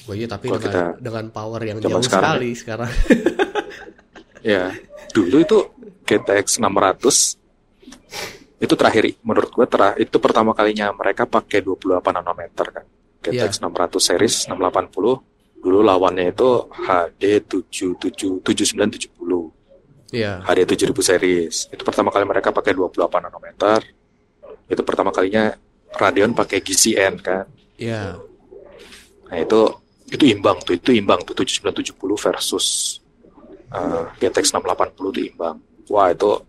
[0.05, 2.91] Oh iya tapi dengan, kita, dengan power yang jauh sekarang, sekali sekarang.
[4.45, 4.69] ya,
[5.15, 5.59] dulu itu
[6.03, 7.39] GTX 600
[8.59, 12.85] itu terakhir menurut gue terah itu pertama kalinya mereka pakai 28 nanometer kan
[13.23, 13.71] GTX yeah.
[13.71, 20.43] 600 series 680 dulu lawannya itu HD 77 7970 yeah.
[20.43, 23.81] HD 7000 series itu pertama kali mereka pakai 28 nanometer
[24.67, 25.55] itu pertama kalinya
[25.95, 27.47] Radeon pakai GCN kan
[27.79, 29.31] iya yeah.
[29.31, 29.61] nah itu
[30.11, 32.99] itu imbang tuh itu imbang tuh 7970 versus
[33.73, 35.57] uh, GTX 680 itu imbang
[35.89, 36.41] wah itu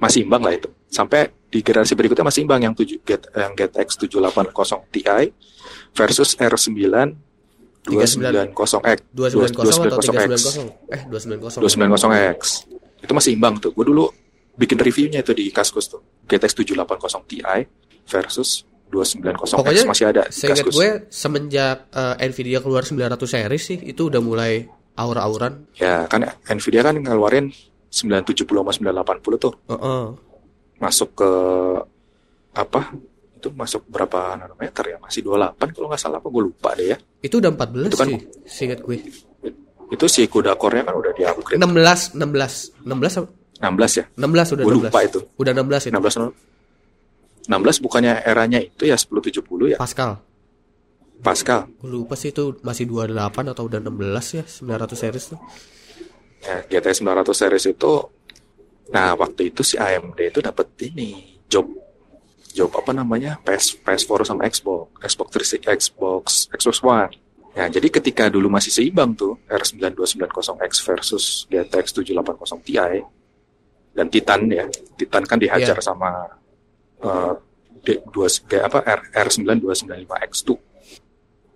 [0.00, 0.68] masih imbang lah itu.
[0.90, 5.02] Sampai di generasi berikutnya masih imbang yang 7 get yang GTX 780 Ti
[5.94, 6.78] versus R9
[7.80, 10.42] 290X 290 290X
[10.92, 12.40] eh 290 290X
[13.00, 13.72] itu masih imbang tuh.
[13.76, 14.08] Gue dulu
[14.56, 16.00] bikin reviewnya itu di Kaskus tuh.
[16.26, 17.38] GTX 780 Ti
[18.08, 24.10] versus 290X Pokoknya masih ada seingat gue semenjak uh, Nvidia keluar 900 series sih itu
[24.10, 24.66] udah mulai
[25.00, 27.48] aura-auran ya kan Nvidia kan ngeluarin
[27.90, 29.52] 970 sama 980 tuh.
[29.66, 30.02] Uh -uh.
[30.78, 31.30] Masuk ke
[32.54, 32.94] apa?
[33.34, 34.96] Itu masuk berapa nanometer ya?
[35.02, 36.96] Masih 28 kalau nggak salah apa gue lupa deh ya.
[37.20, 38.96] Itu udah 14 itu kan, sih, seingat gue.
[39.90, 41.58] Itu si kuda core-nya kan udah di-upgrade.
[41.58, 42.86] 16, 16.
[42.86, 44.04] 16 16 ya?
[44.16, 44.78] 16 udah gue 16.
[44.86, 45.20] lupa itu.
[45.36, 45.96] Udah 16 itu.
[45.98, 49.76] 16 16 bukannya eranya itu ya 1070 ya?
[49.76, 50.22] Pascal.
[51.20, 51.68] Pascal.
[51.80, 55.40] Gue lupa sih itu masih 28 atau udah 16 ya 900 series tuh.
[56.40, 57.92] Ya, GT 900 series itu
[58.90, 61.62] nah waktu itu si AMD itu dapat ini job
[62.50, 65.28] job apa namanya PS PS4 sama Xbox Xbox
[65.62, 67.14] 360 Xbox Xbox One
[67.50, 72.78] Ya, jadi ketika dulu masih seimbang tuh R9290X versus GTX 780 Ti
[73.90, 75.82] dan Titan ya, Titan kan dihajar yeah.
[75.82, 76.30] sama
[77.02, 77.34] uh,
[77.82, 78.30] D2
[78.62, 80.62] apa R, R9295X tuh.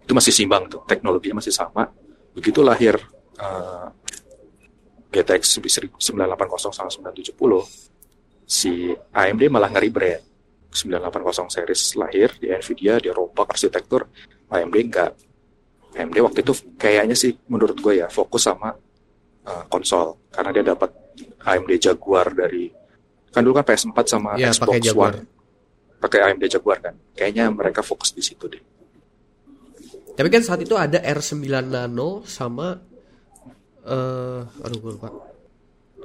[0.04, 1.88] Itu masih seimbang tuh, teknologinya masih sama.
[2.36, 3.00] Begitu lahir
[3.40, 3.88] uh,
[5.08, 7.32] GTX 980 sama 970
[8.44, 10.22] si AMD malah ngeri brand
[10.74, 14.10] 980 series lahir di Nvidia di rombak arsitektur.
[14.50, 15.16] AMD enggak
[15.94, 18.74] AMD waktu itu kayaknya sih menurut gue ya fokus sama
[19.46, 20.18] uh, konsol.
[20.28, 20.90] Karena dia dapat
[21.46, 22.68] AMD Jaguar dari
[23.32, 25.18] kan dulu kan PS4 sama ya, Xbox One.
[26.02, 26.94] Pakai AMD Jaguar kan.
[27.14, 28.73] Kayaknya mereka fokus di situ deh
[30.14, 32.78] Tapi kan saat itu ada R9 Nano sama
[33.84, 35.10] eh uh, aduh gue lupa.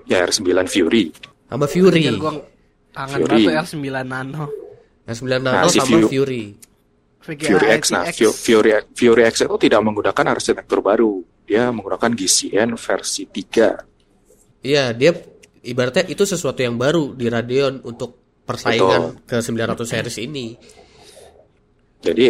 [0.09, 1.13] Ya R9 Fury.
[1.45, 2.01] Sama Fury.
[2.17, 2.33] Gue
[2.91, 4.45] kangen banget R9 Nano.
[5.05, 6.43] R9 Nano nah, sama si Fury.
[7.19, 13.27] Fury X, nah Fury, Fury X itu tidak menggunakan arsitektur baru, dia menggunakan GCN versi
[13.27, 14.65] 3.
[14.65, 15.11] Iya, dia
[15.61, 19.29] ibaratnya itu sesuatu yang baru di Radeon untuk persaingan Betul.
[19.29, 20.47] ke 900 series ini.
[21.99, 22.27] Jadi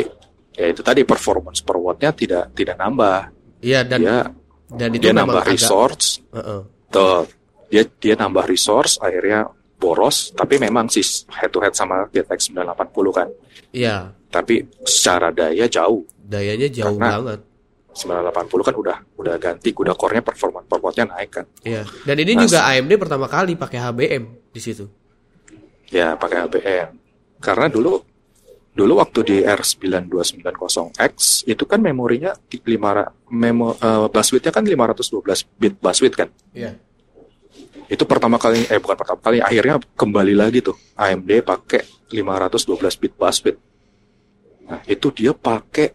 [0.56, 3.20] ya itu tadi performance per wattnya tidak tidak nambah.
[3.60, 4.18] Iya dan dia,
[4.72, 6.24] dan itu dia nambah resource.
[6.32, 6.62] Uh -uh.
[6.90, 7.28] Tuh,
[7.70, 9.46] dia dia nambah resource akhirnya
[9.80, 13.28] boros tapi memang sih head to head sama GTX 980 kan.
[13.72, 14.12] Iya.
[14.30, 16.04] Tapi secara daya jauh.
[16.20, 17.40] Dayanya jauh Karena banget.
[18.00, 21.46] 980 kan udah udah ganti kuda core-nya performa performanya naik kan.
[21.66, 21.84] Iya.
[22.06, 24.24] Dan ini nah, juga AMD pertama kali pakai HBM
[24.54, 24.86] di situ.
[25.90, 26.90] Ya, pakai HBM.
[27.42, 27.98] Karena dulu
[28.80, 32.64] dulu waktu di R9290X itu kan memorinya 5
[33.36, 36.32] memo uh, buswidth-nya kan 512 bit buswidth kan.
[36.56, 36.80] Iya.
[37.92, 43.20] Itu pertama kali eh bukan pertama kali akhirnya kembali lagi tuh AMD pakai 512 bit
[43.20, 43.60] buswidth.
[44.72, 45.92] Nah, itu dia pakai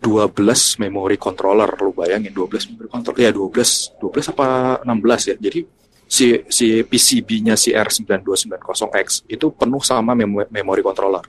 [0.00, 5.60] 12 memory controller lu bayangin 12 memory controller ya 12 12 apa 16 ya jadi
[6.06, 11.26] si si PCB-nya si R9290X itu penuh sama mem memory controller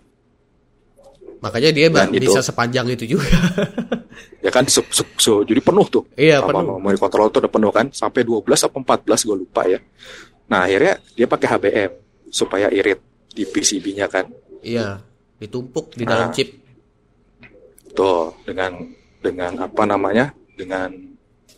[1.43, 3.27] makanya dia Dan bisa itu, sepanjang itu juga.
[4.38, 6.07] Ya kan so, so, so, jadi penuh tuh.
[6.15, 6.79] Iya sama penuh.
[6.79, 7.85] memory controller tuh udah penuh kan.
[7.91, 9.77] Sampai 12 atau 14 gue lupa ya.
[10.47, 11.91] Nah akhirnya dia pakai HBM
[12.31, 13.01] supaya irit
[13.35, 14.25] di PCB-nya kan.
[14.63, 15.03] Iya
[15.38, 16.49] ditumpuk di dalam nah, chip.
[17.93, 18.77] Tuh, dengan
[19.21, 20.33] dengan apa namanya?
[20.57, 20.89] Dengan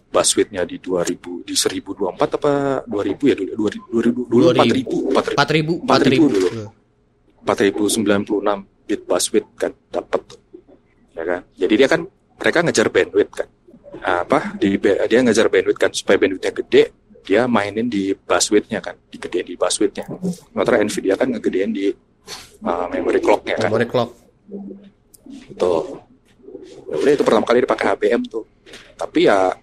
[0.10, 3.70] buswidth-nya di 2000 di 1024 apa 2000 ya dulu?
[3.94, 6.48] 2000 dulu 4000 4000 4000 dulu.
[7.46, 10.22] 4096 bit buswidth kan dapat
[11.14, 11.42] ya kan?
[11.54, 12.02] Jadi dia kan
[12.42, 13.50] mereka ngejar bandwidth kan.
[14.02, 16.84] Apa di dia ngejar bandwidth kan supaya bandwidthnya gede
[17.22, 20.10] dia mainin di buswidth-nya kan digedein di buswidth-nya.
[20.50, 21.94] Sementara Nvidia kan ngegedein di
[22.66, 23.70] uh, memory clock-nya kan.
[23.70, 24.10] Memory clock.
[25.54, 26.02] Tuh
[26.90, 28.50] udah itu pertama kali dipakai HBM tuh.
[28.98, 29.54] Tapi ya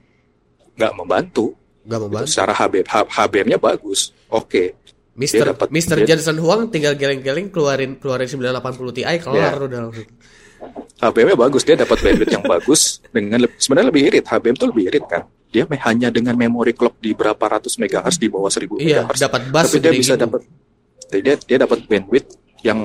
[0.78, 1.58] nggak membantu.
[1.82, 2.26] Nggak membantu.
[2.30, 4.14] Secara HBM HBM-nya bagus.
[4.30, 4.46] Oke.
[4.46, 4.85] okay.
[5.16, 9.66] Mister dapet, Mister dia, Johnson Huang tinggal geleng-geleng keluarin keluarin 980 Ti kelar yeah.
[9.66, 10.08] udah langsung
[10.96, 15.04] HBM-nya bagus dia dapat bandwidth yang bagus dengan sebenarnya lebih irit HBM tuh lebih irit
[15.08, 19.20] kan dia hanya dengan memori clock di berapa ratus megahertz di bawah 1000 iya, megahertz
[19.24, 20.24] dapat bus tapi dia bisa gitu.
[20.28, 20.40] dapat
[21.12, 22.30] dia dia dapat bandwidth
[22.64, 22.78] yang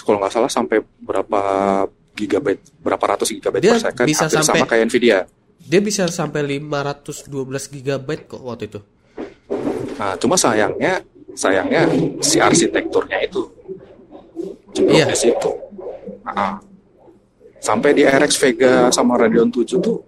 [0.00, 1.40] kalau nggak salah sampai berapa
[2.16, 5.18] gigabyte berapa ratus gigabyte dia per second bisa sampai, sama kayak Nvidia.
[5.62, 7.30] Dia bisa sampai 512
[7.70, 8.80] gigabyte kok waktu itu.
[9.94, 11.88] Nah, cuma sayangnya sayangnya
[12.20, 13.42] si arsitekturnya itu
[14.88, 15.08] iya.
[15.08, 15.50] di situ.
[16.22, 16.60] Nah,
[17.60, 19.98] sampai di RX Vega sama Radeon 7 tuh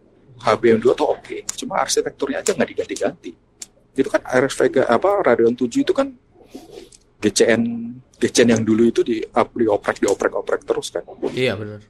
[0.45, 1.41] HBM2 tuh oke, okay.
[1.57, 3.33] cuma arsitekturnya aja nggak diganti-ganti.
[3.95, 6.09] Itu kan RX Vega apa Radeon 7 itu kan
[7.25, 7.63] GCN
[8.21, 11.03] GCN yang dulu itu di dioprek dioprek oprek terus kan
[11.33, 11.81] iya benar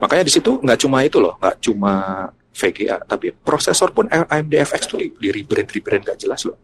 [0.00, 1.94] makanya di situ nggak cuma itu loh nggak cuma
[2.54, 6.58] VGA tapi prosesor pun AMD FX tuh di, di rebrand rebrand nggak jelas loh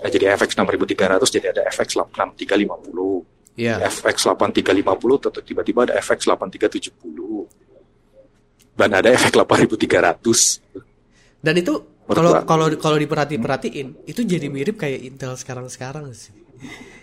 [0.00, 3.76] nah, jadi FX 6300 jadi ada FX 6350 yeah.
[3.84, 11.74] FX 8350 atau tiba-tiba ada FX 8370 dan ada FX 8300 dan itu
[12.12, 16.32] kalau kalau kalau diperhati perhatiin itu jadi mirip kayak Intel sekarang sekarang sih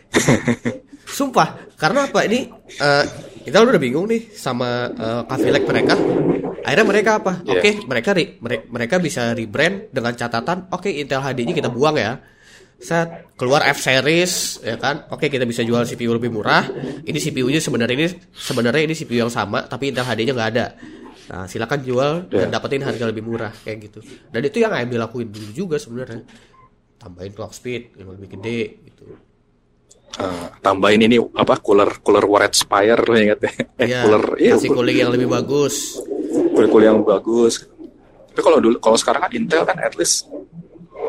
[1.10, 3.06] Sumpah, karena apa ini uh,
[3.42, 5.26] kita udah bingung nih sama uh,
[5.66, 5.98] mereka.
[6.62, 7.42] Akhirnya mereka apa?
[7.42, 7.58] Yeah.
[7.58, 8.38] Oke, okay, mereka re,
[8.70, 12.22] mereka bisa rebrand dengan catatan, oke okay, Intel HD-nya kita buang ya.
[12.80, 15.06] Set keluar F series ya kan.
[15.12, 16.64] Oke, kita bisa jual CPU lebih murah.
[17.04, 20.66] Ini CPU-nya sebenarnya ini sebenarnya ini CPU yang sama tapi Intel HD-nya nggak ada.
[21.30, 22.42] Nah, silakan jual yeah.
[22.42, 24.00] dan dapetin harga lebih murah kayak gitu.
[24.34, 26.26] Dan itu yang AMD lakuin dulu juga sebenarnya.
[27.00, 29.16] Tambahin clock speed yang lebih gede gitu
[30.18, 34.54] uh, tambahin ini apa cooler cooler warhead spire lo ingat ya eh, ya, cooler iya
[34.58, 36.02] kasih cooling yang lebih bagus
[36.56, 37.70] cooling cooling yang bagus
[38.34, 40.28] tapi kalau dulu kalau sekarang kan Intel kan at least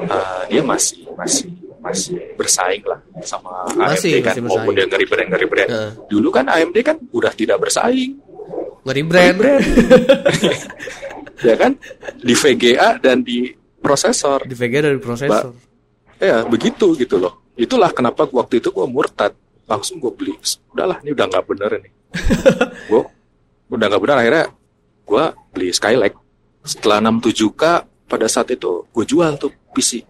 [0.07, 1.51] uh, dia masih masih
[1.81, 4.35] masih bersaing lah sama masih, AMD kan.
[4.37, 5.91] masih walaupun dia ngeri brand ngeri brand uh.
[6.12, 8.20] dulu kan AMD kan udah tidak bersaing.
[8.81, 9.61] Ngeri brand, brand.
[11.49, 11.76] ya kan?
[12.16, 14.49] Di VGA dan di prosesor.
[14.49, 15.53] Di VGA dan di prosesor.
[15.53, 15.68] Ba
[16.20, 17.53] ya begitu gitu loh.
[17.57, 19.37] Itulah kenapa waktu itu gue murtad.
[19.68, 20.33] Langsung gue beli.
[20.72, 21.91] Udahlah ini udah nggak bener ini.
[22.91, 23.07] Gue
[23.70, 24.16] udah nggak bener.
[24.18, 24.47] Akhirnya
[25.07, 25.24] gue
[25.55, 26.18] beli Skylake.
[26.66, 27.62] Setelah 67k
[28.11, 30.03] pada saat itu gue jual tuh PC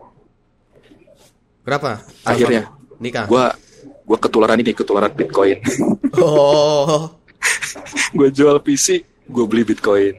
[1.63, 3.45] berapa akhirnya nikah gue
[4.07, 5.61] gue ketularan ini ketularan Bitcoin
[6.25, 7.21] oh
[8.17, 10.15] gue jual PC gue beli Bitcoin.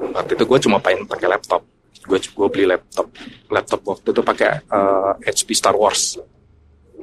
[0.00, 1.62] Waktu itu gue cuma pengen pakai laptop.
[2.06, 3.06] Gue gue beli laptop.
[3.50, 6.16] Laptop waktu itu pakai uh, eh, HP Star Wars.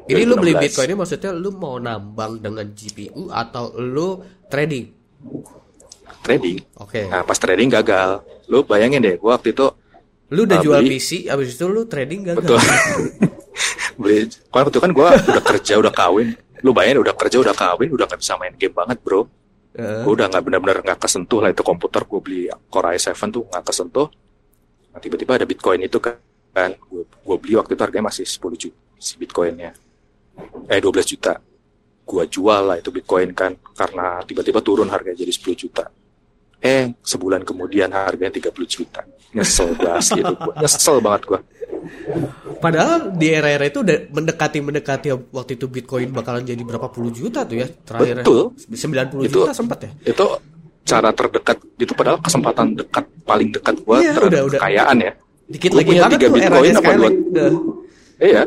[0.08, 4.96] Ini lu beli Bitcoin ini maksudnya lu mau nambang dengan GPU atau lu trading?
[6.24, 6.58] Trading.
[6.80, 7.04] Oke.
[7.04, 7.06] Okay.
[7.12, 8.24] Nah, pas trading gagal.
[8.48, 9.68] Lu bayangin deh, gua waktu itu
[10.34, 12.44] Lu udah uh, jual beli, PC, abis itu lu trading gagal.
[12.44, 12.60] Betul.
[14.02, 16.36] beli, waktu itu kan gua udah kerja, udah kawin.
[16.66, 19.24] Lu bayangin udah kerja, udah kawin, udah gak bisa main game banget, bro.
[19.78, 20.04] Uh.
[20.04, 23.64] Gua udah nggak benar-benar nggak kesentuh lah itu komputer gue beli Core i7 tuh nggak
[23.64, 24.08] kesentuh.
[24.92, 26.18] Nah, tiba-tiba ada Bitcoin itu kan,
[26.74, 29.72] gue gue beli waktu itu harganya masih 10 juta si Bitcoinnya
[30.68, 31.34] eh 12 juta
[32.08, 35.86] gua jual lah itu bitcoin kan karena tiba-tiba turun harganya jadi 10 juta
[36.62, 39.02] eh sebulan kemudian harganya 30 juta
[39.36, 41.42] nyesel banget gitu nyesel banget gua
[42.58, 47.46] Padahal di era-era itu udah mendekati mendekati waktu itu Bitcoin bakalan jadi berapa puluh juta
[47.46, 48.26] tuh ya terakhir.
[48.26, 48.50] Betul.
[48.58, 49.92] 90 itu, juta sempat ya.
[50.10, 50.26] Itu
[50.82, 55.12] cara terdekat itu padahal kesempatan dekat paling dekat gua iya, terhadap kekayaan ya.
[55.48, 57.10] Dikit gua lagi punya tiga Bitcoin apa dua?
[58.18, 58.44] Iya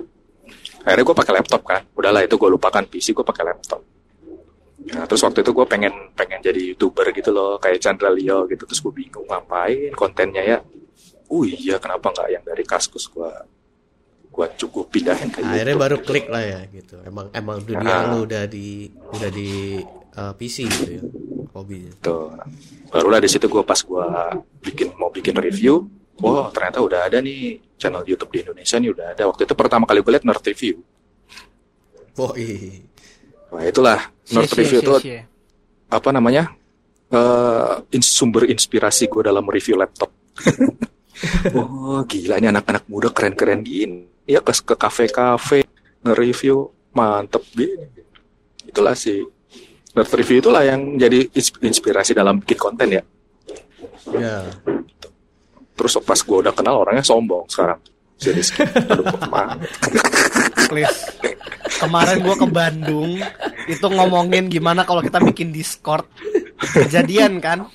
[0.84, 3.80] akhirnya gue pakai laptop kan udahlah itu gue lupakan PC gue pakai laptop
[5.10, 8.78] terus waktu itu gue pengen pengen jadi youtuber gitu loh kayak Chandra Leo gitu terus
[8.78, 10.58] gue bingung ngapain kontennya ya
[11.34, 13.30] oh iya kenapa nggak yang dari kaskus gue
[14.30, 15.82] gue cukup pindahin ke akhirnya YouTube.
[15.82, 19.82] baru klik lah ya gitu emang emang dunia nah, lu udah di udah di
[20.14, 21.02] uh, PC gitu ya
[21.50, 22.30] hobinya tuh
[22.94, 24.06] barulah di situ gue pas gue
[24.62, 25.90] bikin mau bikin review
[26.22, 29.22] wow ternyata udah ada nih channel YouTube di Indonesia nih udah ada.
[29.32, 30.84] Waktu itu pertama kali gue liat Nerd Review.
[32.20, 32.84] Oh iya.
[33.50, 33.98] Wah itulah
[34.30, 34.94] Nerd Review itu
[35.90, 36.54] apa namanya
[37.10, 40.14] uh, sumber inspirasi gue dalam review laptop.
[41.58, 44.06] oh gila ini anak-anak muda keren-keren gini.
[44.24, 45.66] Ya ke ke kafe-kafe
[46.06, 47.90] nge-review mantep gini.
[48.70, 49.26] Itulah sih
[49.90, 51.26] Nerd Review itulah yang jadi
[51.66, 53.02] inspirasi dalam bikin konten ya.
[54.14, 54.46] Ya
[55.80, 57.80] terus pas gue udah kenal orangnya sombong sekarang
[58.20, 58.44] jadi
[60.68, 61.00] please
[61.80, 63.10] kemarin gue ke Bandung
[63.66, 66.04] itu ngomongin gimana kalau kita bikin Discord
[66.76, 67.66] kejadian kan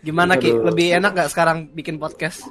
[0.00, 2.48] gimana Ki lebih enak gak sekarang bikin podcast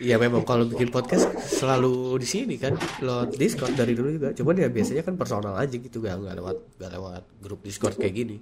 [0.00, 2.72] Iya memang kalau bikin podcast selalu di sini kan
[3.04, 4.32] lewat Discord dari dulu juga.
[4.32, 8.14] Cuman ya biasanya kan personal aja gitu gak nggak lewat gak lewat grup Discord kayak
[8.16, 8.36] gini.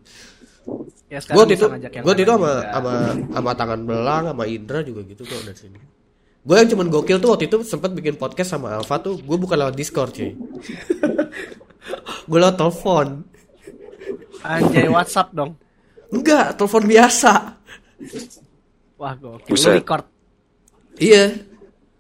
[1.11, 2.93] Ya, gue itu gue itu sama sama
[3.35, 5.98] sama tangan belang sama Indra juga gitu kok dari sini.
[6.47, 9.57] Gue yang cuman gokil tuh waktu itu sempat bikin podcast sama Alfa tuh gue bukan
[9.59, 10.33] lewat Discord cuy.
[12.29, 13.27] gue lewat telepon.
[14.43, 15.59] Anjay WhatsApp dong.
[16.09, 17.33] Enggak, telepon biasa.
[18.97, 19.55] Wah, gokil.
[19.55, 20.05] Lu record.
[20.99, 21.25] Iya,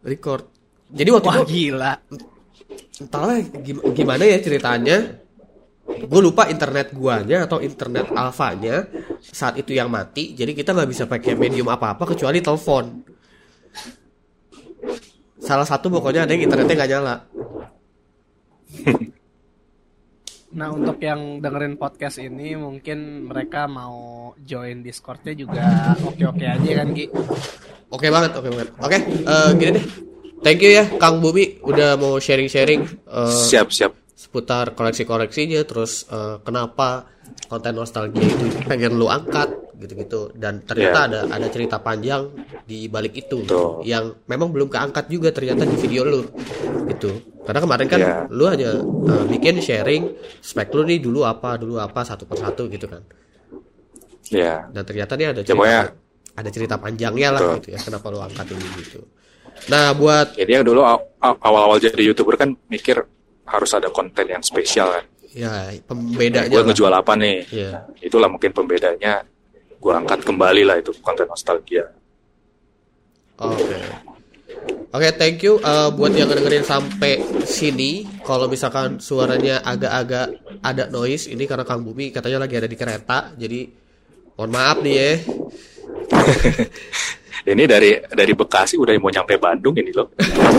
[0.02, 0.44] record.
[0.88, 1.92] Jadi waktu Wah, itu gila.
[2.98, 3.38] Entahlah
[3.94, 4.96] gimana ya ceritanya
[5.88, 8.84] gue lupa internet guanya atau internet alfanya
[9.24, 13.00] saat itu yang mati jadi kita nggak bisa pakai medium apa apa kecuali telepon
[15.38, 17.14] salah satu pokoknya ada yang internetnya nggak nyala
[20.48, 26.88] Nah untuk yang dengerin podcast ini mungkin mereka mau join Discordnya juga oke-oke aja kan
[26.96, 27.04] Ki?
[27.92, 28.68] Oke banget, oke banget.
[28.80, 28.98] Oke,
[29.28, 29.84] uh, gini deh.
[30.40, 33.04] Thank you ya Kang Bumi udah mau sharing-sharing.
[33.04, 37.06] Uh, siap siap seputar koleksi-koleksinya terus uh, kenapa
[37.46, 41.08] konten nostalgia itu pengen lu angkat gitu-gitu dan ternyata yeah.
[41.08, 42.34] ada ada cerita panjang
[42.66, 43.78] di balik itu Tuh.
[43.86, 46.26] yang memang belum keangkat juga ternyata di video lu
[46.90, 48.22] itu karena kemarin kan yeah.
[48.26, 52.90] lu hanya uh, bikin sharing spek lu nih dulu apa dulu apa satu persatu gitu
[52.90, 53.06] kan
[54.34, 54.58] ya yeah.
[54.74, 55.82] dan ternyata nih ada cerita ya,
[56.34, 57.54] ada cerita panjangnya lah Tuh.
[57.62, 59.00] gitu ya kenapa lu angkat ini gitu
[59.70, 60.82] nah buat jadi yang dulu
[61.22, 62.98] awal-awal jadi youtuber kan mikir
[63.46, 67.86] harus ada konten yang spesial kan ya pembedanya gue ngejual apa nih ya.
[68.02, 69.22] itulah mungkin pembedanya
[69.78, 71.88] gue angkat kembali lah itu konten nostalgia
[73.38, 74.08] oke okay.
[74.88, 78.08] Oke, okay, thank you uh, buat yang dengerin sampai sini.
[78.24, 80.32] Kalau misalkan suaranya agak-agak
[80.64, 83.68] ada noise, ini karena Kang Bumi katanya lagi ada di kereta, jadi
[84.40, 85.10] mohon maaf nih ya.
[87.52, 90.08] ini dari dari Bekasi udah mau nyampe Bandung ini loh.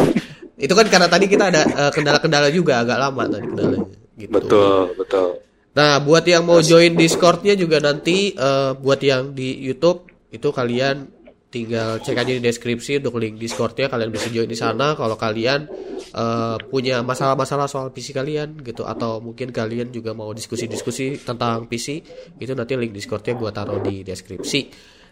[0.70, 3.90] Itu kan karena tadi kita ada kendala eh, kendala-kendala juga agak lama tadi kendalanya.
[4.14, 4.30] Gitu.
[4.30, 5.28] Betul, betul.
[5.70, 11.06] Nah, buat yang mau join Discordnya juga nanti uh, buat yang di YouTube itu kalian
[11.50, 13.86] tinggal cek aja di deskripsi untuk link Discordnya.
[13.86, 15.70] Kalian bisa join di sana kalau kalian
[16.14, 18.86] uh, punya masalah-masalah soal PC kalian gitu.
[18.86, 22.02] Atau mungkin kalian juga mau diskusi-diskusi tentang PC
[22.42, 24.62] itu nanti link Discordnya gue taruh di deskripsi.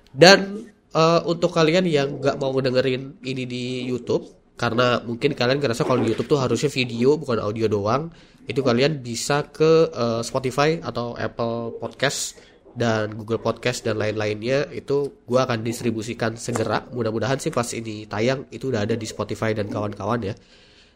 [0.09, 0.65] Dan
[0.97, 6.01] uh, untuk kalian yang nggak mau dengerin ini di YouTube karena mungkin kalian ngerasa kalau
[6.01, 8.09] di YouTube tuh harusnya video bukan audio doang
[8.47, 12.39] itu kalian bisa ke uh, Spotify atau Apple Podcast
[12.77, 14.71] dan Google Podcast dan lain-lainnya.
[14.71, 16.87] Itu gue akan distribusikan segera.
[16.87, 20.33] Mudah-mudahan sih pas ini tayang itu udah ada di Spotify dan kawan-kawan ya.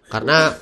[0.08, 0.56] Karena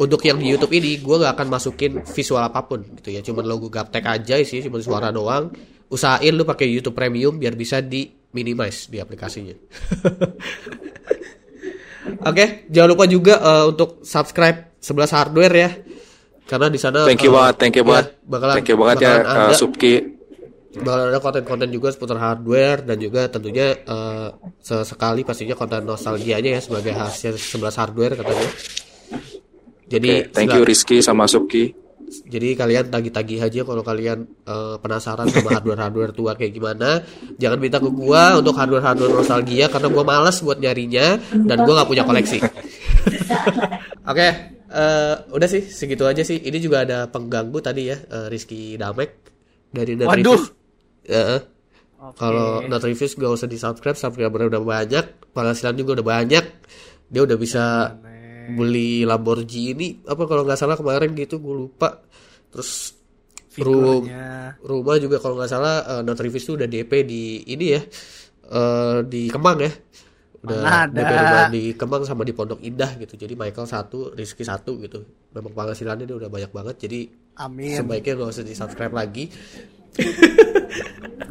[0.00, 3.20] untuk yang di YouTube ini gue gak akan masukin visual apa pun gitu ya.
[3.20, 5.52] Cuman logo gaptek aja sih cuma suara doang.
[5.92, 9.52] Usahain lu pakai YouTube Premium biar bisa di minimize di aplikasinya.
[12.04, 15.70] Oke, okay, jangan lupa juga uh, untuk subscribe 11 hardware ya.
[16.44, 18.06] Karena di sana Thank you uh, banget, thank you banget.
[18.12, 20.14] Ya, bakalan, thank you banget ya uh, Subki
[20.82, 26.60] bakal ada konten-konten juga seputar hardware dan juga tentunya uh, sesekali pastinya konten nostalgianya ya
[26.60, 28.48] sebagai hasil 11 hardware katanya.
[29.86, 31.84] Jadi okay, thank you Rizky sama Subki.
[32.04, 37.02] Jadi kalian tagih-tagih aja kalau kalian uh, penasaran sama hardware-hardware tua kayak gimana.
[37.38, 41.90] Jangan minta ke gua untuk hardware-hardware nostalgia karena gua malas buat nyarinya dan gua nggak
[41.90, 42.38] punya koleksi.
[42.44, 42.60] Oke,
[44.04, 44.30] okay,
[44.74, 46.42] uh, udah sih segitu aja sih.
[46.42, 49.10] Ini juga ada pengganggu tadi ya, uh, Rizky Damek
[49.70, 50.42] dari Waduh.
[51.06, 51.40] Ya.
[52.04, 52.20] Okay.
[52.20, 56.44] Kalau not reviews gak usah di subscribe, subscriber udah banyak, penghasilan juga udah banyak.
[57.08, 58.52] Dia udah bisa Aneh.
[58.52, 62.04] beli Lamborghini apa kalau nggak salah kemarin gitu gue lupa.
[62.52, 62.92] Terus
[63.56, 64.04] room,
[64.60, 67.80] rumah juga kalau nggak salah uh, not reviews tuh udah DP di ini ya
[68.52, 69.72] uh, di Kemang ya.
[70.44, 73.16] Udah DP rumah di Kemang sama di Pondok Indah gitu.
[73.16, 75.08] Jadi Michael satu, Rizky satu gitu.
[75.32, 76.76] Memang penghasilannya dia udah banyak banget.
[76.84, 77.00] Jadi
[77.40, 77.80] Amin.
[77.80, 79.32] sebaiknya gak usah di subscribe lagi.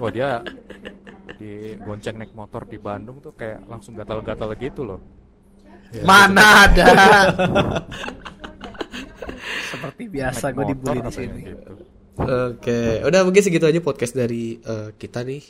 [0.02, 0.42] oh dia
[1.38, 5.00] di gonceng naik motor di Bandung tuh kayak langsung gatal-gatal gitu loh.
[5.94, 6.86] Ya, Mana ada.
[9.74, 11.40] Seperti biasa gue dibully di sini.
[11.54, 11.72] Gitu.
[12.14, 15.42] Oke, udah mungkin segitu aja podcast dari uh, kita nih.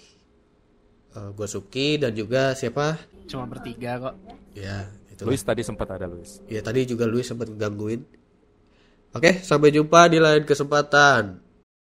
[1.14, 2.98] Uh, gue Suki dan juga siapa?
[3.28, 4.16] Cuma bertiga kok.
[4.56, 5.28] Ya, itu.
[5.28, 6.40] Luis tadi sempat ada Luis.
[6.48, 8.08] Ya tadi juga Luis sempat gangguin.
[9.14, 11.43] Oke, sampai jumpa di lain kesempatan.